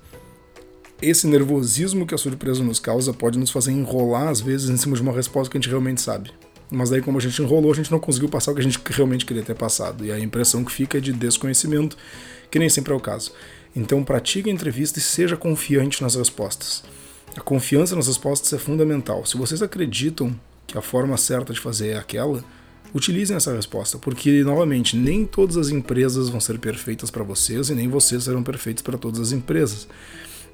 esse 1.02 1.26
nervosismo 1.26 2.06
que 2.06 2.14
a 2.14 2.18
surpresa 2.18 2.62
nos 2.62 2.78
causa 2.78 3.12
pode 3.12 3.38
nos 3.38 3.50
fazer 3.50 3.72
enrolar 3.72 4.28
às 4.28 4.40
vezes 4.40 4.70
em 4.70 4.76
cima 4.76 4.94
de 4.94 5.02
uma 5.02 5.12
resposta 5.12 5.50
que 5.50 5.58
a 5.58 5.60
gente 5.60 5.68
realmente 5.68 6.00
sabe. 6.00 6.30
Mas 6.70 6.90
daí 6.90 7.02
como 7.02 7.18
a 7.18 7.20
gente 7.20 7.40
enrolou, 7.42 7.72
a 7.72 7.74
gente 7.74 7.90
não 7.90 7.98
conseguiu 7.98 8.28
passar 8.28 8.52
o 8.52 8.54
que 8.54 8.60
a 8.60 8.64
gente 8.64 8.80
realmente 8.90 9.26
queria 9.26 9.42
ter 9.42 9.54
passado. 9.54 10.04
E 10.04 10.12
a 10.12 10.18
impressão 10.18 10.64
que 10.64 10.72
fica 10.72 10.98
é 10.98 11.00
de 11.00 11.12
desconhecimento, 11.12 11.96
que 12.50 12.58
nem 12.58 12.68
sempre 12.68 12.92
é 12.92 12.96
o 12.96 13.00
caso. 13.00 13.32
Então 13.76 14.02
pratique 14.02 14.48
a 14.48 14.52
entrevista 14.52 14.98
e 14.98 15.02
seja 15.02 15.36
confiante 15.36 16.02
nas 16.02 16.14
respostas. 16.14 16.82
A 17.36 17.40
confiança 17.42 17.94
nas 17.94 18.06
respostas 18.06 18.50
é 18.54 18.58
fundamental. 18.58 19.26
Se 19.26 19.36
vocês 19.36 19.62
acreditam 19.62 20.34
que 20.66 20.78
a 20.78 20.80
forma 20.82 21.18
certa 21.18 21.52
de 21.52 21.60
fazer 21.60 21.88
é 21.88 21.98
aquela, 21.98 22.42
utilizem 22.94 23.36
essa 23.36 23.54
resposta, 23.54 23.98
porque 23.98 24.42
novamente 24.42 24.96
nem 24.96 25.26
todas 25.26 25.58
as 25.58 25.68
empresas 25.68 26.30
vão 26.30 26.40
ser 26.40 26.58
perfeitas 26.58 27.10
para 27.10 27.22
vocês 27.22 27.68
e 27.68 27.74
nem 27.74 27.88
vocês 27.88 28.24
serão 28.24 28.42
perfeitos 28.42 28.82
para 28.82 28.96
todas 28.96 29.20
as 29.20 29.32
empresas. 29.32 29.86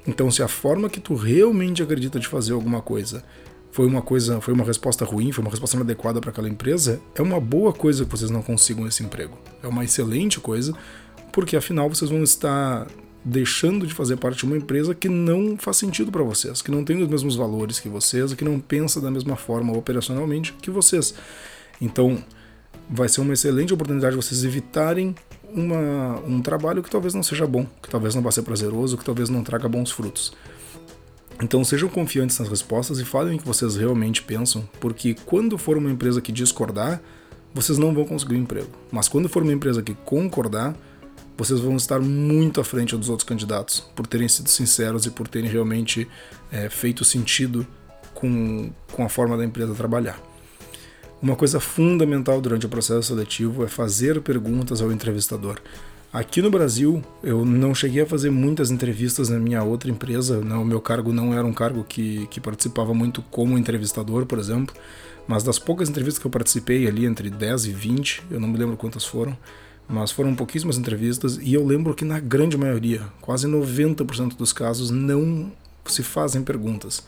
Então, 0.05 0.29
se 0.29 0.43
a 0.43 0.47
forma 0.49 0.89
que 0.89 0.99
tu 0.99 1.15
realmente 1.15 1.81
acredita 1.81 2.19
de 2.19 2.27
fazer 2.27 2.51
alguma 2.51 2.81
coisa 2.81 3.23
foi 3.71 3.87
uma 3.87 4.01
coisa, 4.01 4.41
foi 4.41 4.53
uma 4.53 4.65
resposta 4.65 5.05
ruim, 5.05 5.31
foi 5.31 5.41
uma 5.41 5.49
resposta 5.49 5.77
inadequada 5.77 6.19
para 6.19 6.29
aquela 6.29 6.49
empresa, 6.49 7.01
é 7.15 7.21
uma 7.21 7.39
boa 7.39 7.71
coisa 7.71 8.03
que 8.03 8.11
vocês 8.11 8.29
não 8.29 8.41
consigam 8.41 8.85
esse 8.85 9.01
emprego. 9.01 9.37
É 9.63 9.67
uma 9.67 9.85
excelente 9.85 10.41
coisa, 10.41 10.75
porque 11.31 11.55
afinal 11.55 11.87
vocês 11.87 12.11
vão 12.11 12.21
estar 12.21 12.85
deixando 13.23 13.87
de 13.87 13.93
fazer 13.93 14.17
parte 14.17 14.39
de 14.39 14.45
uma 14.45 14.57
empresa 14.57 14.93
que 14.93 15.07
não 15.07 15.57
faz 15.57 15.77
sentido 15.77 16.11
para 16.11 16.23
vocês, 16.23 16.61
que 16.61 16.71
não 16.71 16.83
tem 16.83 17.01
os 17.01 17.07
mesmos 17.07 17.35
valores 17.35 17.79
que 17.79 17.87
vocês, 17.87 18.33
que 18.33 18.43
não 18.43 18.59
pensa 18.59 18.99
da 18.99 19.09
mesma 19.09 19.35
forma 19.35 19.75
operacionalmente 19.77 20.53
que 20.53 20.69
vocês. 20.69 21.13
Então, 21.81 22.23
vai 22.89 23.07
ser 23.07 23.21
uma 23.21 23.33
excelente 23.33 23.73
oportunidade 23.73 24.15
de 24.15 24.21
vocês 24.21 24.43
evitarem 24.43 25.15
uma, 25.53 26.19
um 26.25 26.41
trabalho 26.41 26.83
que 26.83 26.89
talvez 26.89 27.13
não 27.13 27.23
seja 27.23 27.47
bom, 27.47 27.65
que 27.81 27.89
talvez 27.89 28.15
não 28.15 28.21
vá 28.21 28.31
ser 28.31 28.41
prazeroso, 28.41 28.97
que 28.97 29.05
talvez 29.05 29.29
não 29.29 29.43
traga 29.43 29.69
bons 29.69 29.91
frutos. 29.91 30.33
Então 31.41 31.63
sejam 31.63 31.89
confiantes 31.89 32.37
nas 32.39 32.47
respostas 32.47 32.99
e 32.99 33.05
falem 33.05 33.35
o 33.35 33.39
que 33.39 33.45
vocês 33.45 33.75
realmente 33.75 34.21
pensam, 34.21 34.67
porque 34.79 35.15
quando 35.25 35.57
for 35.57 35.77
uma 35.77 35.91
empresa 35.91 36.21
que 36.21 36.31
discordar, 36.31 37.01
vocês 37.53 37.77
não 37.77 37.93
vão 37.93 38.05
conseguir 38.05 38.35
um 38.35 38.39
emprego. 38.39 38.69
Mas 38.91 39.07
quando 39.07 39.29
for 39.29 39.43
uma 39.43 39.53
empresa 39.53 39.81
que 39.81 39.93
concordar, 39.93 40.75
vocês 41.37 41.59
vão 41.59 41.75
estar 41.75 41.99
muito 41.99 42.61
à 42.61 42.63
frente 42.63 42.95
dos 42.95 43.09
outros 43.09 43.27
candidatos, 43.27 43.79
por 43.95 44.05
terem 44.05 44.27
sido 44.27 44.49
sinceros 44.49 45.05
e 45.05 45.11
por 45.11 45.27
terem 45.27 45.49
realmente 45.49 46.07
é, 46.51 46.69
feito 46.69 47.03
sentido 47.03 47.65
com, 48.13 48.71
com 48.91 49.03
a 49.03 49.09
forma 49.09 49.35
da 49.37 49.43
empresa 49.43 49.73
trabalhar. 49.73 50.19
Uma 51.21 51.35
coisa 51.35 51.59
fundamental 51.59 52.41
durante 52.41 52.65
o 52.65 52.69
processo 52.69 53.07
seletivo 53.07 53.63
é 53.63 53.67
fazer 53.67 54.21
perguntas 54.21 54.81
ao 54.81 54.91
entrevistador. 54.91 55.57
Aqui 56.11 56.41
no 56.43 56.51
Brasil, 56.51 57.01
eu 57.23 57.43
não 57.43 57.73
cheguei 57.73 58.03
a 58.03 58.05
fazer 58.05 58.29
muitas 58.29 58.69
entrevistas 58.69 59.29
na 59.29 59.39
minha 59.39 59.63
outra 59.63 59.89
empresa, 59.89 60.41
não, 60.41 60.61
o 60.61 60.65
meu 60.65 60.79
cargo 60.79 61.11
não 61.11 61.33
era 61.33 61.43
um 61.43 61.53
cargo 61.53 61.83
que, 61.83 62.27
que 62.27 62.39
participava 62.39 62.93
muito 62.93 63.23
como 63.31 63.57
entrevistador, 63.57 64.25
por 64.27 64.37
exemplo, 64.37 64.75
mas 65.27 65.41
das 65.41 65.57
poucas 65.57 65.89
entrevistas 65.89 66.21
que 66.21 66.27
eu 66.27 66.29
participei 66.29 66.85
ali, 66.85 67.05
entre 67.05 67.31
10 67.31 67.65
e 67.65 67.71
20, 67.71 68.23
eu 68.29 68.39
não 68.39 68.47
me 68.47 68.57
lembro 68.57 68.77
quantas 68.77 69.05
foram, 69.05 69.35
mas 69.87 70.11
foram 70.11 70.35
pouquíssimas 70.35 70.77
entrevistas 70.77 71.37
e 71.41 71.53
eu 71.53 71.65
lembro 71.65 71.93
que 71.93 72.05
na 72.05 72.19
grande 72.19 72.57
maioria, 72.57 73.01
quase 73.21 73.47
90% 73.47 74.35
dos 74.35 74.53
casos, 74.53 74.89
não 74.89 75.51
se 75.85 76.01
fazem 76.03 76.43
perguntas. 76.43 77.03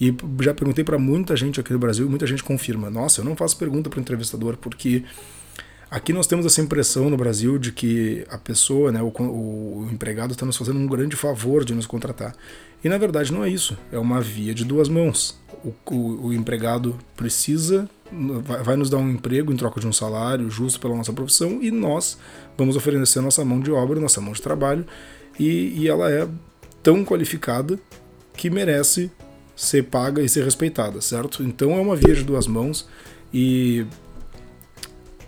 E 0.00 0.14
já 0.42 0.52
perguntei 0.52 0.84
para 0.84 0.98
muita 0.98 1.34
gente 1.36 1.58
aqui 1.58 1.72
no 1.72 1.78
Brasil 1.78 2.08
muita 2.08 2.26
gente 2.26 2.44
confirma: 2.44 2.90
nossa, 2.90 3.20
eu 3.20 3.24
não 3.24 3.34
faço 3.34 3.56
pergunta 3.56 3.88
para 3.88 3.98
o 3.98 4.00
entrevistador 4.00 4.56
porque 4.56 5.04
aqui 5.90 6.12
nós 6.12 6.26
temos 6.26 6.46
essa 6.46 6.60
impressão 6.60 7.08
no 7.10 7.16
Brasil 7.16 7.58
de 7.58 7.72
que 7.72 8.24
a 8.28 8.38
pessoa, 8.38 8.92
né, 8.92 9.02
o, 9.02 9.08
o, 9.08 9.88
empregado 9.90 10.32
está 10.32 10.44
nos 10.44 10.56
fazendo 10.56 10.78
um 10.78 10.86
grande 10.86 11.16
favor 11.16 11.64
de 11.64 11.74
nos 11.74 11.86
contratar. 11.86 12.34
E 12.82 12.88
na 12.88 12.98
verdade 12.98 13.32
não 13.32 13.44
é 13.44 13.48
isso, 13.48 13.76
é 13.90 13.98
uma 13.98 14.20
via 14.20 14.54
de 14.54 14.64
duas 14.64 14.88
mãos. 14.88 15.38
O, 15.64 15.72
o, 15.94 16.26
o 16.26 16.32
empregado 16.32 16.96
precisa 17.16 17.88
vai 18.62 18.76
nos 18.76 18.88
dar 18.88 18.98
um 18.98 19.10
emprego 19.10 19.52
em 19.52 19.56
troca 19.56 19.80
de 19.80 19.86
um 19.86 19.92
salário 19.92 20.48
justo 20.48 20.78
pela 20.78 20.94
nossa 20.94 21.12
profissão 21.12 21.58
e 21.60 21.70
nós 21.70 22.16
vamos 22.56 22.76
oferecer 22.76 23.20
nossa 23.20 23.44
mão 23.44 23.58
de 23.58 23.70
obra, 23.72 23.98
nossa 23.98 24.20
mão 24.20 24.32
de 24.32 24.40
trabalho 24.40 24.86
e, 25.38 25.74
e 25.76 25.88
ela 25.88 26.10
é 26.10 26.28
tão 26.82 27.04
qualificada 27.04 27.78
que 28.34 28.48
merece 28.48 29.10
ser 29.56 29.84
paga 29.84 30.22
e 30.22 30.28
ser 30.28 30.44
respeitada, 30.44 31.00
certo? 31.00 31.42
Então 31.42 31.72
é 31.72 31.80
uma 31.80 31.96
via 31.96 32.14
de 32.14 32.22
duas 32.22 32.46
mãos 32.46 32.88
e 33.32 33.86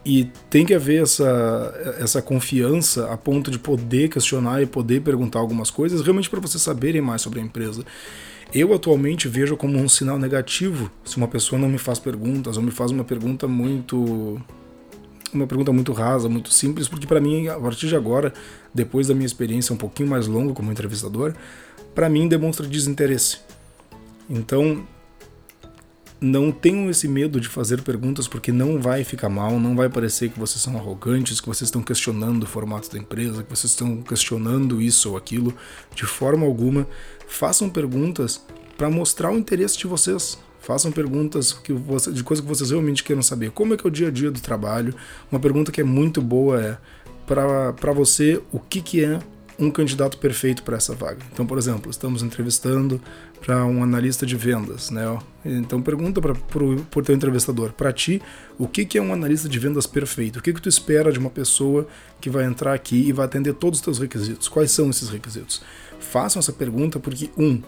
e 0.08 0.24
tem 0.48 0.64
que 0.64 0.72
haver 0.72 1.02
essa, 1.02 1.94
essa 2.00 2.22
confiança 2.22 3.12
a 3.12 3.16
ponto 3.18 3.50
de 3.50 3.58
poder 3.58 4.08
questionar 4.08 4.62
e 4.62 4.64
poder 4.66 5.02
perguntar 5.02 5.38
algumas 5.38 5.70
coisas, 5.70 6.00
realmente 6.00 6.30
para 6.30 6.40
vocês 6.40 6.62
saberem 6.62 7.02
mais 7.02 7.20
sobre 7.20 7.40
a 7.40 7.42
empresa. 7.42 7.84
Eu 8.54 8.72
atualmente 8.72 9.28
vejo 9.28 9.54
como 9.54 9.76
um 9.76 9.86
sinal 9.86 10.18
negativo 10.18 10.90
se 11.04 11.18
uma 11.18 11.28
pessoa 11.28 11.60
não 11.60 11.68
me 11.68 11.76
faz 11.76 11.98
perguntas 11.98 12.56
ou 12.56 12.62
me 12.62 12.70
faz 12.70 12.90
uma 12.90 13.04
pergunta 13.04 13.46
muito 13.46 14.40
uma 15.30 15.46
pergunta 15.46 15.70
muito 15.74 15.92
rasa, 15.92 16.26
muito 16.26 16.50
simples, 16.54 16.88
porque 16.88 17.06
para 17.06 17.20
mim, 17.20 17.48
a 17.48 17.60
partir 17.60 17.86
de 17.86 17.94
agora, 17.94 18.32
depois 18.72 19.08
da 19.08 19.14
minha 19.14 19.26
experiência 19.26 19.74
um 19.74 19.76
pouquinho 19.76 20.08
mais 20.08 20.26
longa 20.26 20.54
como 20.54 20.72
entrevistador, 20.72 21.34
para 21.94 22.08
mim 22.08 22.26
demonstra 22.26 22.66
desinteresse. 22.66 23.40
Então, 24.30 24.86
não 26.20 26.50
tenham 26.50 26.90
esse 26.90 27.06
medo 27.06 27.40
de 27.40 27.48
fazer 27.48 27.82
perguntas 27.82 28.26
porque 28.26 28.50
não 28.50 28.80
vai 28.80 29.04
ficar 29.04 29.28
mal, 29.28 29.58
não 29.60 29.76
vai 29.76 29.88
parecer 29.88 30.30
que 30.30 30.38
vocês 30.38 30.60
são 30.60 30.76
arrogantes, 30.76 31.40
que 31.40 31.46
vocês 31.46 31.68
estão 31.68 31.82
questionando 31.82 32.42
o 32.42 32.46
formato 32.46 32.90
da 32.90 32.98
empresa, 32.98 33.42
que 33.42 33.50
vocês 33.50 33.70
estão 33.70 34.02
questionando 34.02 34.82
isso 34.82 35.10
ou 35.10 35.16
aquilo. 35.16 35.54
De 35.94 36.04
forma 36.04 36.44
alguma, 36.44 36.86
façam 37.26 37.68
perguntas 37.70 38.44
para 38.76 38.90
mostrar 38.90 39.30
o 39.30 39.38
interesse 39.38 39.78
de 39.78 39.86
vocês. 39.86 40.38
Façam 40.60 40.90
perguntas 40.90 41.52
que 41.52 41.72
você, 41.72 42.12
de 42.12 42.22
coisas 42.22 42.44
que 42.44 42.48
vocês 42.48 42.70
realmente 42.70 43.04
queiram 43.04 43.22
saber. 43.22 43.50
Como 43.52 43.74
é 43.74 43.76
que 43.76 43.86
é 43.86 43.88
o 43.88 43.90
dia 43.90 44.08
a 44.08 44.10
dia 44.10 44.30
do 44.30 44.40
trabalho? 44.40 44.94
Uma 45.30 45.40
pergunta 45.40 45.72
que 45.72 45.80
é 45.80 45.84
muito 45.84 46.20
boa 46.20 46.60
é 46.60 46.78
para 47.26 47.92
você 47.92 48.42
o 48.50 48.58
que, 48.58 48.80
que 48.80 49.04
é 49.04 49.18
um 49.58 49.70
candidato 49.70 50.18
perfeito 50.18 50.62
para 50.62 50.76
essa 50.76 50.94
vaga. 50.94 51.18
Então, 51.32 51.44
por 51.44 51.58
exemplo, 51.58 51.90
estamos 51.90 52.22
entrevistando 52.22 53.00
para 53.40 53.64
um 53.64 53.82
analista 53.82 54.24
de 54.24 54.36
vendas, 54.36 54.90
né? 54.90 55.18
Então 55.44 55.82
pergunta 55.82 56.20
para 56.20 56.32
o 56.62 57.02
teu 57.02 57.14
entrevistador, 57.14 57.72
para 57.72 57.92
ti, 57.92 58.22
o 58.56 58.68
que, 58.68 58.84
que 58.84 58.98
é 58.98 59.02
um 59.02 59.12
analista 59.12 59.48
de 59.48 59.58
vendas 59.58 59.86
perfeito? 59.86 60.38
O 60.38 60.42
que, 60.42 60.52
que 60.52 60.62
tu 60.62 60.68
espera 60.68 61.10
de 61.10 61.18
uma 61.18 61.30
pessoa 61.30 61.86
que 62.20 62.30
vai 62.30 62.44
entrar 62.44 62.72
aqui 62.72 63.08
e 63.08 63.12
vai 63.12 63.26
atender 63.26 63.54
todos 63.54 63.80
os 63.80 63.84
teus 63.84 63.98
requisitos? 63.98 64.48
Quais 64.48 64.70
são 64.70 64.90
esses 64.90 65.08
requisitos? 65.08 65.62
Façam 65.98 66.38
essa 66.38 66.52
pergunta 66.52 67.00
porque, 67.00 67.30
um, 67.36 67.60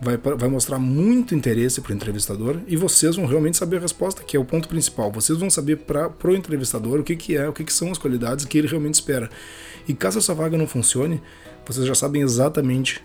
vai, 0.00 0.16
vai 0.16 0.48
mostrar 0.48 0.78
muito 0.78 1.34
interesse 1.34 1.80
para 1.80 1.92
o 1.92 1.94
entrevistador 1.94 2.60
e 2.66 2.76
vocês 2.76 3.16
vão 3.16 3.26
realmente 3.26 3.56
saber 3.56 3.76
a 3.76 3.80
resposta, 3.80 4.22
que 4.22 4.36
é 4.36 4.40
o 4.40 4.44
ponto 4.44 4.68
principal. 4.68 5.12
Vocês 5.12 5.38
vão 5.38 5.50
saber 5.50 5.76
para 5.76 6.10
o 6.24 6.34
entrevistador 6.34 7.00
o 7.00 7.04
que, 7.04 7.14
que 7.14 7.36
é, 7.36 7.48
o 7.48 7.52
que, 7.52 7.64
que 7.64 7.72
são 7.72 7.90
as 7.90 7.98
qualidades 7.98 8.44
que 8.44 8.56
ele 8.56 8.68
realmente 8.68 8.94
espera. 8.94 9.28
E 9.86 9.94
caso 9.94 10.18
essa 10.18 10.34
vaga 10.34 10.56
não 10.56 10.66
funcione, 10.66 11.20
vocês 11.66 11.86
já 11.86 11.94
sabem 11.94 12.22
exatamente 12.22 13.04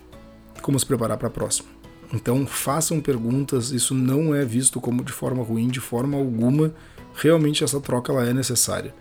como 0.62 0.78
se 0.78 0.86
preparar 0.86 1.18
para 1.18 1.28
a 1.28 1.30
próxima. 1.30 1.68
Então 2.12 2.46
façam 2.46 3.00
perguntas, 3.00 3.72
isso 3.72 3.94
não 3.94 4.34
é 4.34 4.44
visto 4.44 4.80
como 4.80 5.04
de 5.04 5.12
forma 5.12 5.42
ruim, 5.42 5.68
de 5.68 5.80
forma 5.80 6.16
alguma. 6.16 6.72
Realmente 7.14 7.64
essa 7.64 7.80
troca 7.80 8.12
ela 8.12 8.26
é 8.26 8.32
necessária. 8.32 8.94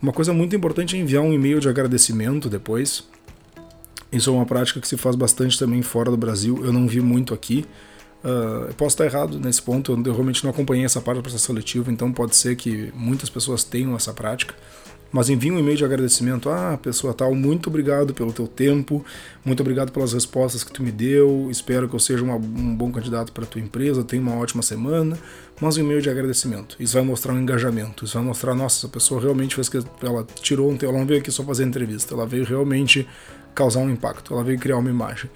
Uma 0.00 0.12
coisa 0.12 0.32
muito 0.32 0.54
importante 0.54 0.94
é 0.94 1.00
enviar 1.00 1.22
um 1.22 1.32
e-mail 1.32 1.58
de 1.58 1.68
agradecimento 1.68 2.48
depois. 2.48 3.08
Isso 4.10 4.30
é 4.30 4.32
uma 4.32 4.46
prática 4.46 4.80
que 4.80 4.88
se 4.88 4.96
faz 4.96 5.16
bastante 5.16 5.58
também 5.58 5.82
fora 5.82 6.10
do 6.10 6.16
Brasil. 6.16 6.64
Eu 6.64 6.72
não 6.72 6.86
vi 6.86 7.00
muito 7.00 7.34
aqui. 7.34 7.64
Uh, 8.24 8.72
posso 8.74 8.94
estar 8.94 9.04
errado 9.04 9.38
nesse 9.38 9.62
ponto, 9.62 9.92
eu 9.92 10.12
realmente 10.12 10.42
não 10.42 10.50
acompanhei 10.50 10.84
essa 10.84 11.00
parte 11.00 11.18
do 11.18 11.22
processo 11.22 11.46
seletivo, 11.46 11.92
então 11.92 12.10
pode 12.12 12.34
ser 12.34 12.56
que 12.56 12.90
muitas 12.94 13.30
pessoas 13.30 13.62
tenham 13.62 13.94
essa 13.94 14.12
prática 14.12 14.54
mas 15.16 15.30
envie 15.30 15.50
um 15.50 15.58
e-mail 15.58 15.76
de 15.76 15.84
agradecimento. 15.84 16.50
Ah, 16.50 16.78
pessoa 16.80 17.14
tal, 17.14 17.34
muito 17.34 17.68
obrigado 17.68 18.12
pelo 18.12 18.32
teu 18.32 18.46
tempo, 18.46 19.04
muito 19.44 19.60
obrigado 19.60 19.90
pelas 19.92 20.12
respostas 20.12 20.64
que 20.64 20.72
tu 20.72 20.82
me 20.82 20.92
deu, 20.92 21.48
espero 21.50 21.88
que 21.88 21.94
eu 21.94 22.00
seja 22.00 22.22
uma, 22.22 22.36
um 22.36 22.74
bom 22.74 22.90
candidato 22.90 23.32
para 23.32 23.46
tua 23.46 23.60
empresa, 23.60 24.04
tenha 24.04 24.22
uma 24.22 24.36
ótima 24.36 24.62
semana. 24.62 25.18
Mas 25.58 25.78
um 25.78 25.80
e-mail 25.80 26.02
de 26.02 26.10
agradecimento. 26.10 26.76
Isso 26.78 26.92
vai 26.92 27.02
mostrar 27.02 27.32
um 27.32 27.40
engajamento, 27.40 28.04
isso 28.04 28.12
vai 28.12 28.22
mostrar, 28.22 28.54
nossa, 28.54 28.80
essa 28.80 28.88
pessoa 28.88 29.18
realmente 29.18 29.54
fez 29.54 29.70
que 29.70 29.78
ela 30.02 30.26
tirou 30.42 30.70
um 30.70 30.76
ela 30.82 30.92
não 30.92 31.06
veio 31.06 31.20
aqui 31.20 31.30
só 31.30 31.42
fazer 31.42 31.64
entrevista, 31.64 32.12
ela 32.12 32.26
veio 32.26 32.44
realmente 32.44 33.08
causar 33.56 33.80
um 33.80 33.90
impacto, 33.90 34.34
ela 34.34 34.44
veio 34.44 34.58
criar 34.58 34.76
uma 34.76 34.90
imagem. 34.90 35.28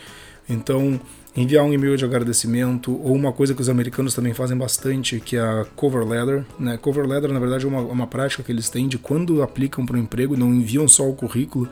Então, 0.49 1.01
enviar 1.35 1.65
um 1.65 1.73
e-mail 1.73 1.97
de 1.97 2.05
agradecimento 2.05 2.93
ou 3.03 3.15
uma 3.15 3.33
coisa 3.33 3.55
que 3.55 3.61
os 3.63 3.69
americanos 3.69 4.15
também 4.15 4.35
fazem 4.35 4.57
bastante, 4.57 5.21
que 5.21 5.37
é 5.37 5.41
a 5.41 5.65
cover 5.75 6.07
letter. 6.07 6.45
Né? 6.59 6.77
Cover 6.77 7.07
letter, 7.07 7.33
na 7.33 7.41
verdade, 7.41 7.65
é 7.65 7.69
uma, 7.69 7.81
uma 7.81 8.07
prática 8.07 8.43
que 8.43 8.53
eles 8.53 8.69
têm 8.69 8.87
de 8.87 8.99
quando 8.99 9.43
aplicam 9.43 9.87
para 9.87 9.97
um 9.97 10.01
emprego, 10.01 10.37
não 10.37 10.53
enviam 10.53 10.87
só 10.87 11.09
o 11.09 11.15
currículo, 11.15 11.69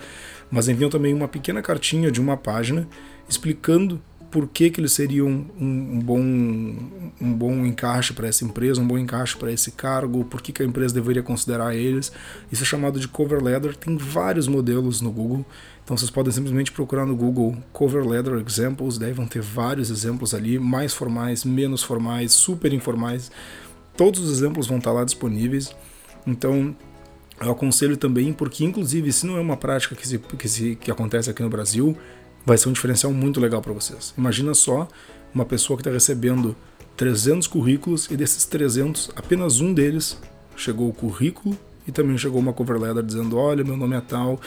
mas 0.51 0.69
enviam 0.69 0.89
também 0.89 1.13
uma 1.13 1.29
pequena 1.29 1.61
cartinha 1.61 2.11
de 2.11 2.21
uma 2.21 2.37
página 2.37 2.89
explicando 3.29 4.01
por 4.31 4.47
que, 4.47 4.71
que 4.71 4.81
eles 4.81 4.93
seriam 4.93 5.29
um, 5.29 5.47
um 5.61 6.01
bom, 6.01 6.21
um 6.21 7.33
bom 7.33 7.65
encaixe 7.65 8.13
para 8.13 8.29
essa 8.29 8.45
empresa, 8.45 8.81
um 8.81 8.87
bom 8.87 8.99
encaixe 8.99 9.37
para 9.37 9.51
esse 9.51 9.71
cargo, 9.71 10.25
por 10.25 10.43
que, 10.43 10.53
que 10.53 10.63
a 10.63 10.67
empresa 10.67 10.95
deveria 10.95 11.23
considerar 11.23 11.75
eles. 11.75 12.13
Isso 12.53 12.63
é 12.63 12.67
chamado 12.67 13.01
de 13.01 13.09
cover 13.09 13.43
letter, 13.43 13.77
tem 13.77 13.97
vários 13.97 14.47
modelos 14.47 15.01
no 15.01 15.11
Google. 15.11 15.45
Então 15.83 15.97
vocês 15.97 16.11
podem 16.11 16.31
simplesmente 16.31 16.71
procurar 16.71 17.07
no 17.07 17.17
Google 17.17 17.57
Cover 17.73 18.07
Letter 18.07 18.35
Examples, 18.47 18.99
daí 18.99 19.13
vão 19.13 19.27
ter 19.27 19.41
vários 19.41 19.91
exemplos 19.91 20.35
ali, 20.35 20.59
mais 20.59 20.93
formais, 20.93 21.45
menos 21.45 21.83
formais, 21.83 22.33
super 22.33 22.73
informais. 22.75 23.31
Todos 23.97 24.21
os 24.21 24.31
exemplos 24.31 24.67
vão 24.67 24.77
estar 24.77 24.93
lá 24.93 25.05
disponíveis. 25.05 25.75
Então 26.27 26.77
eu 27.41 27.53
aconselho 27.53 27.97
também, 27.97 28.33
porque 28.33 28.65
inclusive 28.65 29.11
se 29.13 29.27
não 29.27 29.39
é 29.39 29.41
uma 29.41 29.57
prática 29.57 29.95
que, 29.95 30.07
se, 30.07 30.19
que, 30.19 30.49
se, 30.49 30.77
que 30.77 30.91
acontece 30.91 31.31
aqui 31.31 31.43
no 31.43 31.49
Brasil, 31.49 31.97
vai 32.49 32.57
ser 32.57 32.71
um 32.71 32.73
diferencial 32.73 33.13
muito 33.13 33.39
legal 33.39 33.61
para 33.61 33.75
vocês. 33.75 34.15
Imagina 34.17 34.55
só 34.55 34.89
uma 35.35 35.45
pessoa 35.45 35.77
que 35.77 35.83
está 35.83 35.91
recebendo 35.91 36.57
300 36.97 37.47
currículos 37.47 38.11
e 38.11 38.17
desses 38.17 38.47
300, 38.47 39.11
apenas 39.15 39.61
um 39.61 39.75
deles 39.75 40.19
chegou 40.57 40.89
o 40.89 40.93
currículo 40.93 41.57
e 41.87 41.93
também 41.93 42.17
chegou 42.17 42.41
uma 42.41 42.55
cover 42.55 42.81
letter 42.81 43.03
dizendo: 43.03 43.37
Olha, 43.37 43.63
meu 43.63 43.77
nome 43.77 43.97
é 43.97 44.01
tal, 44.01 44.41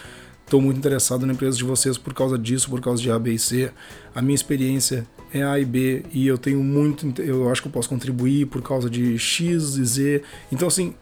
estou 0.44 0.60
muito 0.60 0.78
interessado 0.78 1.28
na 1.28 1.34
empresa 1.34 1.56
de 1.56 1.64
vocês 1.64 1.96
por 1.96 2.12
causa 2.12 2.40
disso, 2.40 2.72
por 2.72 2.82
causa 2.82 3.00
de 3.00 3.12
A, 3.12 3.20
B 3.20 3.34
e 3.34 3.40
C. 3.40 3.72
A 4.16 4.22
minha 4.22 4.34
experiência 4.34 5.06
é 5.32 5.44
A 5.44 5.60
e 5.60 5.64
B 5.64 6.04
e 6.12 6.26
eu 6.26 6.40
tenho 6.40 6.64
muito, 6.64 7.22
eu 7.22 7.52
acho 7.52 7.62
que 7.62 7.68
eu 7.68 7.72
posso 7.72 7.88
contribuir 7.88 8.48
por 8.48 8.64
causa 8.64 8.90
de 8.90 9.16
X 9.20 9.78
e 9.78 9.86
Z. 9.86 10.24
Então, 10.52 10.68
assim, 10.68 10.96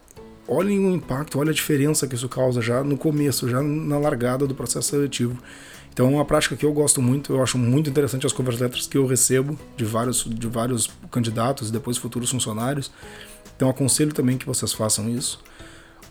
olhem 0.49 0.85
o 0.85 0.93
impacto, 0.93 1.39
olha 1.39 1.51
a 1.51 1.53
diferença 1.53 2.05
que 2.07 2.15
isso 2.15 2.27
causa 2.27 2.61
já 2.61 2.83
no 2.83 2.97
começo, 2.97 3.47
já 3.47 3.63
na 3.63 3.97
largada 3.97 4.45
do 4.45 4.53
processo 4.53 4.89
seletivo. 4.89 5.41
Então 5.99 6.07
é 6.07 6.11
uma 6.11 6.23
prática 6.23 6.55
que 6.55 6.65
eu 6.65 6.71
gosto 6.71 7.01
muito, 7.01 7.33
eu 7.33 7.43
acho 7.43 7.57
muito 7.57 7.89
interessante 7.89 8.25
as 8.25 8.31
cover 8.31 8.57
letters 8.57 8.87
que 8.87 8.97
eu 8.97 9.05
recebo 9.05 9.59
de 9.75 9.83
vários, 9.83 10.23
de 10.23 10.47
vários 10.47 10.89
candidatos 11.11 11.67
e 11.67 11.73
depois 11.73 11.97
futuros 11.97 12.31
funcionários. 12.31 12.89
Então 13.53 13.69
aconselho 13.69 14.13
também 14.13 14.37
que 14.37 14.45
vocês 14.45 14.71
façam 14.71 15.09
isso. 15.09 15.43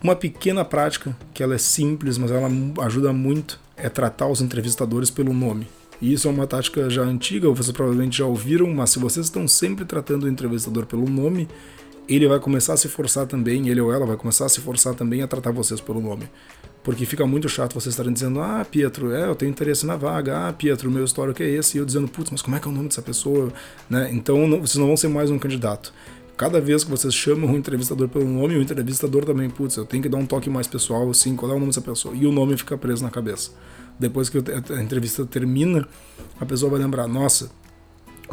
Uma 0.03 0.15
pequena 0.15 0.63
prática, 0.63 1.17
que 1.33 1.41
ela 1.41 1.55
é 1.55 1.57
simples, 1.57 2.19
mas 2.19 2.29
ela 2.29 2.47
ajuda 2.85 3.11
muito, 3.11 3.59
é 3.75 3.89
tratar 3.89 4.27
os 4.27 4.41
entrevistadores 4.41 5.09
pelo 5.09 5.33
nome. 5.33 5.67
E 5.99 6.13
isso 6.13 6.27
é 6.27 6.31
uma 6.31 6.45
tática 6.45 6.87
já 6.87 7.01
antiga, 7.01 7.49
vocês 7.49 7.75
provavelmente 7.75 8.19
já 8.19 8.27
ouviram, 8.27 8.71
mas 8.71 8.91
se 8.91 8.99
vocês 8.99 9.25
estão 9.25 9.47
sempre 9.47 9.85
tratando 9.85 10.25
o 10.25 10.29
entrevistador 10.29 10.85
pelo 10.85 11.09
nome, 11.09 11.47
ele 12.07 12.27
vai 12.27 12.39
começar 12.39 12.73
a 12.73 12.77
se 12.77 12.87
forçar 12.87 13.25
também, 13.25 13.69
ele 13.69 13.81
ou 13.81 13.91
ela 13.91 14.05
vai 14.05 14.17
começar 14.17 14.45
a 14.45 14.49
se 14.49 14.61
forçar 14.61 14.93
também 14.93 15.23
a 15.23 15.27
tratar 15.27 15.49
vocês 15.49 15.81
pelo 15.81 15.99
nome. 15.99 16.29
Porque 16.83 17.05
fica 17.05 17.25
muito 17.25 17.49
chato 17.49 17.73
vocês 17.73 17.93
estarem 17.93 18.13
dizendo, 18.13 18.39
ah, 18.39 18.65
Pietro, 18.69 19.13
é, 19.13 19.27
eu 19.27 19.35
tenho 19.35 19.49
interesse 19.49 19.85
na 19.85 19.97
vaga, 19.97 20.47
ah, 20.47 20.53
Pietro, 20.53 20.89
meu 20.89 21.03
histórico 21.03 21.43
é 21.43 21.49
esse, 21.49 21.77
e 21.77 21.79
eu 21.79 21.85
dizendo, 21.85 22.07
putz, 22.07 22.31
mas 22.31 22.41
como 22.41 22.55
é 22.55 22.59
que 22.59 22.67
é 22.67 22.71
o 22.71 22.73
nome 22.73 22.87
dessa 22.87 23.01
pessoa? 23.01 23.51
Né? 23.89 24.09
Então 24.13 24.47
não, 24.47 24.61
vocês 24.61 24.77
não 24.77 24.87
vão 24.87 24.97
ser 24.97 25.09
mais 25.09 25.29
um 25.29 25.37
candidato. 25.37 25.93
Cada 26.37 26.61
vez 26.61 26.85
que 26.85 26.89
vocês 26.89 27.13
chamam 27.13 27.51
o 27.51 27.57
entrevistador 27.57 28.07
pelo 28.07 28.25
nome, 28.25 28.55
o 28.55 28.61
entrevistador 28.61 29.25
também, 29.25 29.49
putz, 29.49 29.75
eu 29.75 29.85
tenho 29.85 30.01
que 30.01 30.07
dar 30.07 30.17
um 30.17 30.25
toque 30.25 30.49
mais 30.49 30.67
pessoal, 30.67 31.09
assim, 31.09 31.35
qual 31.35 31.51
é 31.51 31.53
o 31.53 31.59
nome 31.59 31.67
dessa 31.67 31.81
pessoa? 31.81 32.15
E 32.15 32.25
o 32.25 32.31
nome 32.31 32.57
fica 32.57 32.77
preso 32.77 33.03
na 33.03 33.09
cabeça. 33.09 33.51
Depois 33.99 34.29
que 34.29 34.37
a 34.37 34.81
entrevista 34.81 35.25
termina, 35.25 35.85
a 36.39 36.45
pessoa 36.45 36.71
vai 36.71 36.79
lembrar, 36.79 37.09
nossa, 37.09 37.45
o 37.45 37.49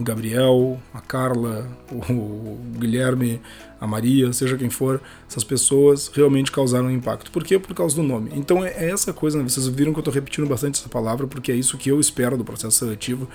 Gabriel, 0.02 0.80
a 0.92 1.00
Carla, 1.00 1.68
o 1.90 2.58
Guilherme, 2.78 3.40
a 3.80 3.86
Maria, 3.86 4.32
seja 4.32 4.56
quem 4.56 4.70
for, 4.70 5.00
essas 5.28 5.44
pessoas 5.44 6.08
realmente 6.08 6.52
causaram 6.52 6.90
impacto. 6.90 7.30
Por 7.30 7.44
quê? 7.44 7.58
Por 7.58 7.74
causa 7.74 7.96
do 7.96 8.02
nome. 8.02 8.30
Então 8.34 8.64
é, 8.64 8.72
é 8.76 8.90
essa 8.90 9.12
coisa, 9.12 9.38
né? 9.38 9.48
vocês 9.48 9.66
viram 9.68 9.92
que 9.92 9.98
eu 9.98 10.02
estou 10.02 10.14
repetindo 10.14 10.46
bastante 10.46 10.78
essa 10.78 10.88
palavra, 10.88 11.26
porque 11.26 11.50
é 11.50 11.54
isso 11.54 11.78
que 11.78 11.90
eu 11.90 11.98
espero 11.98 12.36
do 12.36 12.44
processo 12.44 12.78
seletivo, 12.78 13.28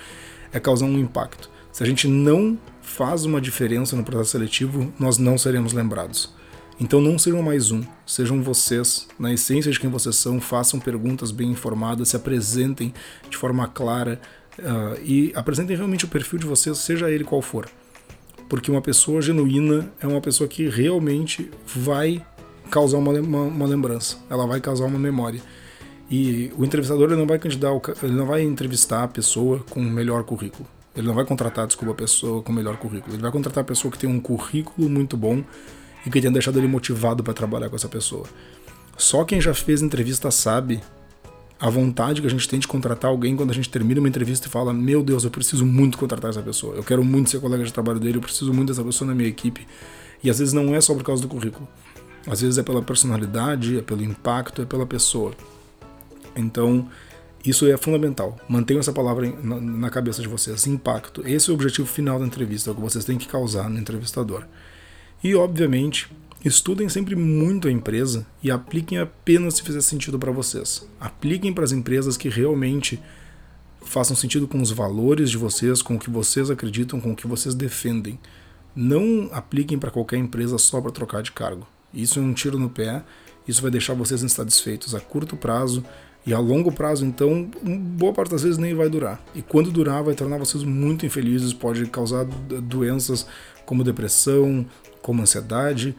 é 0.51 0.59
causar 0.59 0.85
um 0.85 0.99
impacto. 0.99 1.49
Se 1.71 1.83
a 1.83 1.85
gente 1.85 2.07
não 2.07 2.57
faz 2.81 3.23
uma 3.25 3.39
diferença 3.39 3.95
no 3.95 4.03
processo 4.03 4.31
seletivo, 4.31 4.93
nós 4.99 5.17
não 5.17 5.37
seremos 5.37 5.73
lembrados. 5.73 6.33
Então 6.79 6.99
não 6.99 7.17
sejam 7.17 7.43
mais 7.43 7.69
um, 7.69 7.83
sejam 8.07 8.41
vocês, 8.41 9.07
na 9.19 9.31
essência 9.31 9.71
de 9.71 9.79
quem 9.79 9.89
vocês 9.89 10.15
são, 10.15 10.41
façam 10.41 10.79
perguntas 10.79 11.29
bem 11.29 11.51
informadas, 11.51 12.09
se 12.09 12.15
apresentem 12.15 12.91
de 13.29 13.37
forma 13.37 13.67
clara 13.67 14.19
uh, 14.59 14.99
e 15.03 15.31
apresentem 15.35 15.75
realmente 15.75 16.05
o 16.05 16.07
perfil 16.07 16.39
de 16.39 16.45
vocês, 16.45 16.77
seja 16.77 17.09
ele 17.09 17.23
qual 17.23 17.41
for. 17.41 17.67
Porque 18.49 18.69
uma 18.69 18.81
pessoa 18.81 19.21
genuína 19.21 19.91
é 20.01 20.07
uma 20.07 20.21
pessoa 20.21 20.47
que 20.47 20.67
realmente 20.67 21.49
vai 21.65 22.25
causar 22.69 22.97
uma, 22.97 23.11
uma, 23.11 23.41
uma 23.43 23.65
lembrança, 23.65 24.17
ela 24.29 24.45
vai 24.45 24.59
causar 24.59 24.85
uma 24.85 24.99
memória. 24.99 25.41
E 26.09 26.51
o 26.57 26.65
entrevistador 26.65 27.09
ele 27.09 27.19
não 27.19 27.25
vai 27.25 27.39
candidatar, 27.39 27.93
ele 28.03 28.13
não 28.13 28.25
vai 28.25 28.41
entrevistar 28.41 29.03
a 29.03 29.07
pessoa 29.07 29.63
com 29.69 29.79
o 29.79 29.83
melhor 29.83 30.23
currículo. 30.23 30.67
Ele 30.93 31.07
não 31.07 31.13
vai 31.13 31.23
contratar, 31.23 31.65
desculpa, 31.65 31.93
a 31.93 31.95
pessoa 31.95 32.43
com 32.43 32.51
o 32.51 32.55
melhor 32.55 32.75
currículo. 32.75 33.15
Ele 33.15 33.21
vai 33.21 33.31
contratar 33.31 33.61
a 33.61 33.65
pessoa 33.65 33.89
que 33.89 33.97
tem 33.97 34.09
um 34.09 34.19
currículo 34.19 34.89
muito 34.89 35.15
bom 35.15 35.41
e 36.05 36.09
que 36.09 36.19
tenha 36.19 36.33
deixado 36.33 36.59
ele 36.59 36.67
motivado 36.67 37.23
para 37.23 37.33
trabalhar 37.33 37.69
com 37.69 37.77
essa 37.77 37.87
pessoa. 37.87 38.25
Só 38.97 39.23
quem 39.23 39.39
já 39.39 39.53
fez 39.53 39.81
entrevista 39.81 40.29
sabe 40.29 40.81
a 41.61 41.69
vontade 41.69 42.21
que 42.21 42.27
a 42.27 42.29
gente 42.29 42.49
tem 42.49 42.59
de 42.59 42.67
contratar 42.67 43.11
alguém 43.11 43.35
quando 43.35 43.51
a 43.51 43.53
gente 43.53 43.69
termina 43.69 43.99
uma 43.99 44.09
entrevista 44.09 44.47
e 44.47 44.49
fala: 44.49 44.73
Meu 44.73 45.03
Deus, 45.03 45.23
eu 45.23 45.29
preciso 45.29 45.63
muito 45.63 45.95
contratar 45.95 46.31
essa 46.31 46.41
pessoa. 46.41 46.75
Eu 46.75 46.83
quero 46.83 47.03
muito 47.03 47.29
ser 47.29 47.39
colega 47.39 47.63
de 47.63 47.71
trabalho 47.71 47.99
dele, 47.99 48.17
eu 48.17 48.21
preciso 48.21 48.51
muito 48.51 48.69
dessa 48.69 48.83
pessoa 48.83 49.07
na 49.07 49.13
minha 49.13 49.29
equipe. 49.29 49.67
E 50.23 50.29
às 50.29 50.39
vezes 50.39 50.55
não 50.55 50.73
é 50.73 50.81
só 50.81 50.95
por 50.95 51.03
causa 51.03 51.21
do 51.21 51.27
currículo. 51.27 51.67
Às 52.25 52.41
vezes 52.41 52.57
é 52.57 52.63
pela 52.63 52.81
personalidade, 52.81 53.77
é 53.77 53.81
pelo 53.81 54.03
impacto, 54.03 54.63
é 54.63 54.65
pela 54.65 54.87
pessoa. 54.87 55.33
Então, 56.35 56.87
isso 57.45 57.67
é 57.67 57.77
fundamental. 57.77 58.39
Mantenham 58.47 58.79
essa 58.79 58.93
palavra 58.93 59.31
na, 59.43 59.89
cabeça 59.91 60.21
de 60.21 60.27
vocês. 60.27 60.65
Impacto. 60.65 61.21
Esse 61.27 61.49
é 61.49 61.51
o 61.51 61.55
objetivo 61.55 61.87
final 61.87 62.19
da 62.19 62.25
entrevista, 62.25 62.69
é 62.69 62.73
o 62.73 62.75
que 62.75 62.81
vocês 62.81 63.05
têm 63.05 63.19
que 63.19 63.27
causar 63.27 63.69
no 63.69 63.79
entrevistador. 63.79 64.45
E, 65.23 65.35
obviamente, 65.35 66.09
estudem 66.43 66.89
sempre 66.89 67.15
muito 67.15 67.67
a 67.67 67.71
empresa 67.71 68.25
e 68.41 68.49
apliquem 68.49 68.97
apenas 68.97 69.55
se 69.55 69.63
fizer 69.63 69.81
sentido 69.81 70.17
para 70.17 70.31
vocês. 70.31 70.87
Apliquem 70.99 71.53
para 71.53 71.63
as 71.63 71.71
empresas 71.71 72.17
que 72.17 72.29
realmente 72.29 72.99
façam 73.83 74.15
sentido 74.15 74.47
com 74.47 74.61
os 74.61 74.71
valores 74.71 75.29
de 75.29 75.37
vocês, 75.37 75.81
com 75.81 75.95
o 75.95 75.99
que 75.99 76.09
vocês 76.09 76.49
acreditam, 76.49 76.99
com 76.99 77.11
o 77.11 77.15
que 77.15 77.27
vocês 77.27 77.53
defendem. 77.53 78.19
Não 78.75 79.29
apliquem 79.31 79.77
para 79.77 79.91
qualquer 79.91 80.17
empresa 80.17 80.57
só 80.57 80.79
para 80.81 80.91
trocar 80.91 81.21
de 81.21 81.31
cargo. 81.31 81.67
Isso 81.93 82.19
é 82.19 82.21
um 82.21 82.33
tiro 82.33 82.57
no 82.57 82.69
pé, 82.69 83.03
isso 83.47 83.61
vai 83.61 83.69
deixar 83.69 83.93
vocês 83.93 84.23
insatisfeitos 84.23 84.95
a 84.95 84.99
curto 84.99 85.35
prazo 85.35 85.83
e 86.25 86.33
a 86.33 86.39
longo 86.39 86.71
prazo, 86.71 87.03
então, 87.03 87.49
boa 87.63 88.13
parte 88.13 88.31
das 88.31 88.43
vezes 88.43 88.57
nem 88.57 88.75
vai 88.75 88.87
durar. 88.87 89.19
E 89.33 89.41
quando 89.41 89.71
durar, 89.71 90.03
vai 90.03 90.13
tornar 90.13 90.37
vocês 90.37 90.63
muito 90.63 91.05
infelizes, 91.05 91.51
pode 91.51 91.85
causar 91.87 92.25
doenças 92.25 93.25
como 93.65 93.83
depressão, 93.83 94.65
como 95.01 95.21
ansiedade. 95.21 95.95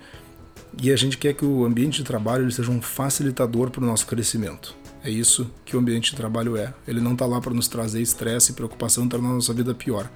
E 0.83 0.91
a 0.91 0.97
gente 0.97 1.19
quer 1.19 1.35
que 1.35 1.45
o 1.45 1.65
ambiente 1.65 1.99
de 1.99 2.05
trabalho 2.05 2.51
seja 2.51 2.71
um 2.71 2.81
facilitador 2.81 3.71
para 3.71 3.83
o 3.83 3.87
nosso 3.87 4.07
crescimento. 4.07 4.75
É 5.05 5.11
isso 5.11 5.51
que 5.65 5.77
o 5.77 5.81
ambiente 5.81 6.11
de 6.11 6.17
trabalho 6.17 6.57
é. 6.57 6.73
Ele 6.87 7.01
não 7.01 7.13
está 7.13 7.27
lá 7.27 7.41
para 7.41 7.53
nos 7.53 7.69
trazer 7.69 8.01
estresse 8.01 8.53
e 8.53 8.55
preocupação, 8.55 9.09
tornar 9.09 9.31
a 9.31 9.35
nossa 9.35 9.53
vida 9.53 9.75
pior. 9.75 10.11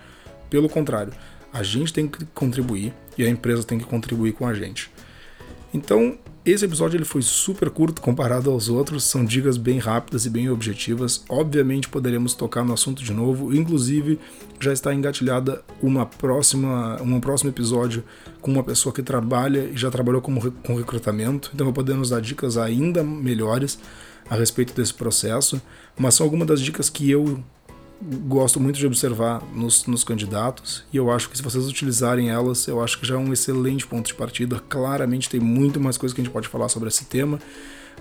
Pelo 0.48 0.68
contrário, 0.68 1.12
a 1.52 1.62
gente 1.62 1.92
tem 1.92 2.06
que 2.06 2.24
contribuir 2.26 2.94
e 3.18 3.24
a 3.24 3.28
empresa 3.28 3.64
tem 3.64 3.78
que 3.78 3.84
contribuir 3.84 4.32
com 4.32 4.46
a 4.46 4.54
gente. 4.54 4.90
Então, 5.74 6.18
esse 6.46 6.64
episódio 6.64 6.96
ele 6.96 7.04
foi 7.04 7.22
super 7.22 7.68
curto 7.70 8.00
comparado 8.00 8.50
aos 8.50 8.68
outros, 8.68 9.02
são 9.02 9.24
dicas 9.24 9.56
bem 9.56 9.78
rápidas 9.78 10.26
e 10.26 10.30
bem 10.30 10.48
objetivas. 10.48 11.24
Obviamente 11.28 11.88
poderemos 11.88 12.34
tocar 12.34 12.64
no 12.64 12.72
assunto 12.72 13.02
de 13.02 13.12
novo, 13.12 13.52
inclusive 13.52 14.18
já 14.60 14.72
está 14.72 14.94
engatilhada 14.94 15.64
uma 15.82 16.06
próxima, 16.06 17.02
um 17.02 17.18
próximo 17.18 17.50
episódio 17.50 18.04
com 18.40 18.52
uma 18.52 18.62
pessoa 18.62 18.92
que 18.92 19.02
trabalha 19.02 19.70
e 19.72 19.76
já 19.76 19.90
trabalhou 19.90 20.22
como, 20.22 20.52
com 20.52 20.76
recrutamento, 20.76 21.50
então 21.52 21.66
vai 21.66 21.74
poder 21.74 21.94
nos 21.94 22.10
dar 22.10 22.20
dicas 22.20 22.56
ainda 22.56 23.02
melhores 23.02 23.78
a 24.30 24.36
respeito 24.36 24.72
desse 24.72 24.94
processo, 24.94 25.60
mas 25.98 26.14
são 26.14 26.24
algumas 26.24 26.46
das 26.46 26.60
dicas 26.60 26.88
que 26.88 27.10
eu 27.10 27.42
gosto 28.00 28.60
muito 28.60 28.78
de 28.78 28.86
observar 28.86 29.42
nos, 29.54 29.86
nos, 29.86 30.04
candidatos 30.04 30.84
e 30.92 30.96
eu 30.96 31.10
acho 31.10 31.30
que 31.30 31.36
se 31.36 31.42
vocês 31.42 31.66
utilizarem 31.66 32.28
elas, 32.28 32.66
eu 32.68 32.82
acho 32.82 33.00
que 33.00 33.06
já 33.06 33.14
é 33.14 33.18
um 33.18 33.32
excelente 33.32 33.86
ponto 33.86 34.06
de 34.06 34.14
partida. 34.14 34.60
Claramente 34.68 35.30
tem 35.30 35.40
muito 35.40 35.80
mais 35.80 35.96
coisa 35.96 36.14
que 36.14 36.20
a 36.20 36.24
gente 36.24 36.32
pode 36.32 36.48
falar 36.48 36.68
sobre 36.68 36.88
esse 36.88 37.06
tema, 37.06 37.38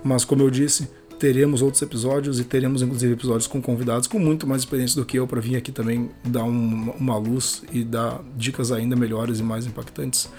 mas 0.03 0.25
como 0.25 0.41
eu 0.41 0.49
disse, 0.49 0.89
teremos 1.17 1.61
outros 1.61 1.81
episódios 1.81 2.39
e 2.39 2.43
teremos 2.43 2.81
inclusive 2.81 3.13
episódios 3.13 3.47
com 3.47 3.61
convidados 3.61 4.07
com 4.07 4.19
muito 4.19 4.45
mais 4.45 4.61
experiência 4.61 4.99
do 4.99 5.05
que 5.05 5.17
eu 5.17 5.25
para 5.25 5.39
vir 5.39 5.55
aqui 5.55 5.71
também 5.71 6.09
dar 6.25 6.43
um, 6.43 6.91
uma 6.91 7.17
luz 7.17 7.63
e 7.71 7.83
dar 7.83 8.21
dicas 8.35 8.71
ainda 8.71 8.95
melhores 8.95 9.39
e 9.39 9.43
mais 9.43 9.65
impactantes 9.65 10.29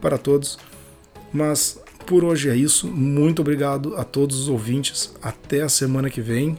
para 0.00 0.18
todos. 0.18 0.58
Mas 1.32 1.80
por 2.06 2.22
hoje 2.24 2.50
é 2.50 2.56
isso. 2.56 2.86
Muito 2.86 3.40
obrigado 3.40 3.96
a 3.96 4.04
todos 4.04 4.38
os 4.38 4.48
ouvintes. 4.48 5.14
Até 5.22 5.62
a 5.62 5.68
semana 5.68 6.10
que 6.10 6.20
vem. 6.20 6.58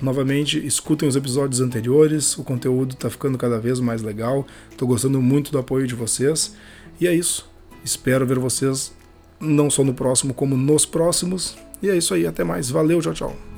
Novamente, 0.00 0.64
escutem 0.64 1.08
os 1.08 1.16
episódios 1.16 1.60
anteriores, 1.60 2.38
o 2.38 2.44
conteúdo 2.44 2.94
está 2.94 3.10
ficando 3.10 3.36
cada 3.36 3.58
vez 3.58 3.80
mais 3.80 4.00
legal. 4.00 4.46
Estou 4.70 4.86
gostando 4.86 5.20
muito 5.20 5.50
do 5.50 5.58
apoio 5.58 5.86
de 5.86 5.94
vocês. 5.94 6.54
E 7.00 7.06
é 7.06 7.14
isso. 7.14 7.50
Espero 7.84 8.26
ver 8.26 8.38
vocês 8.38 8.92
não 9.40 9.70
só 9.70 9.82
no 9.82 9.94
próximo, 9.94 10.34
como 10.34 10.56
nos 10.56 10.84
próximos. 10.84 11.56
E 11.82 11.88
é 11.88 11.96
isso 11.96 12.14
aí, 12.14 12.26
até 12.26 12.44
mais. 12.44 12.70
Valeu, 12.70 13.00
tchau, 13.00 13.14
tchau. 13.14 13.57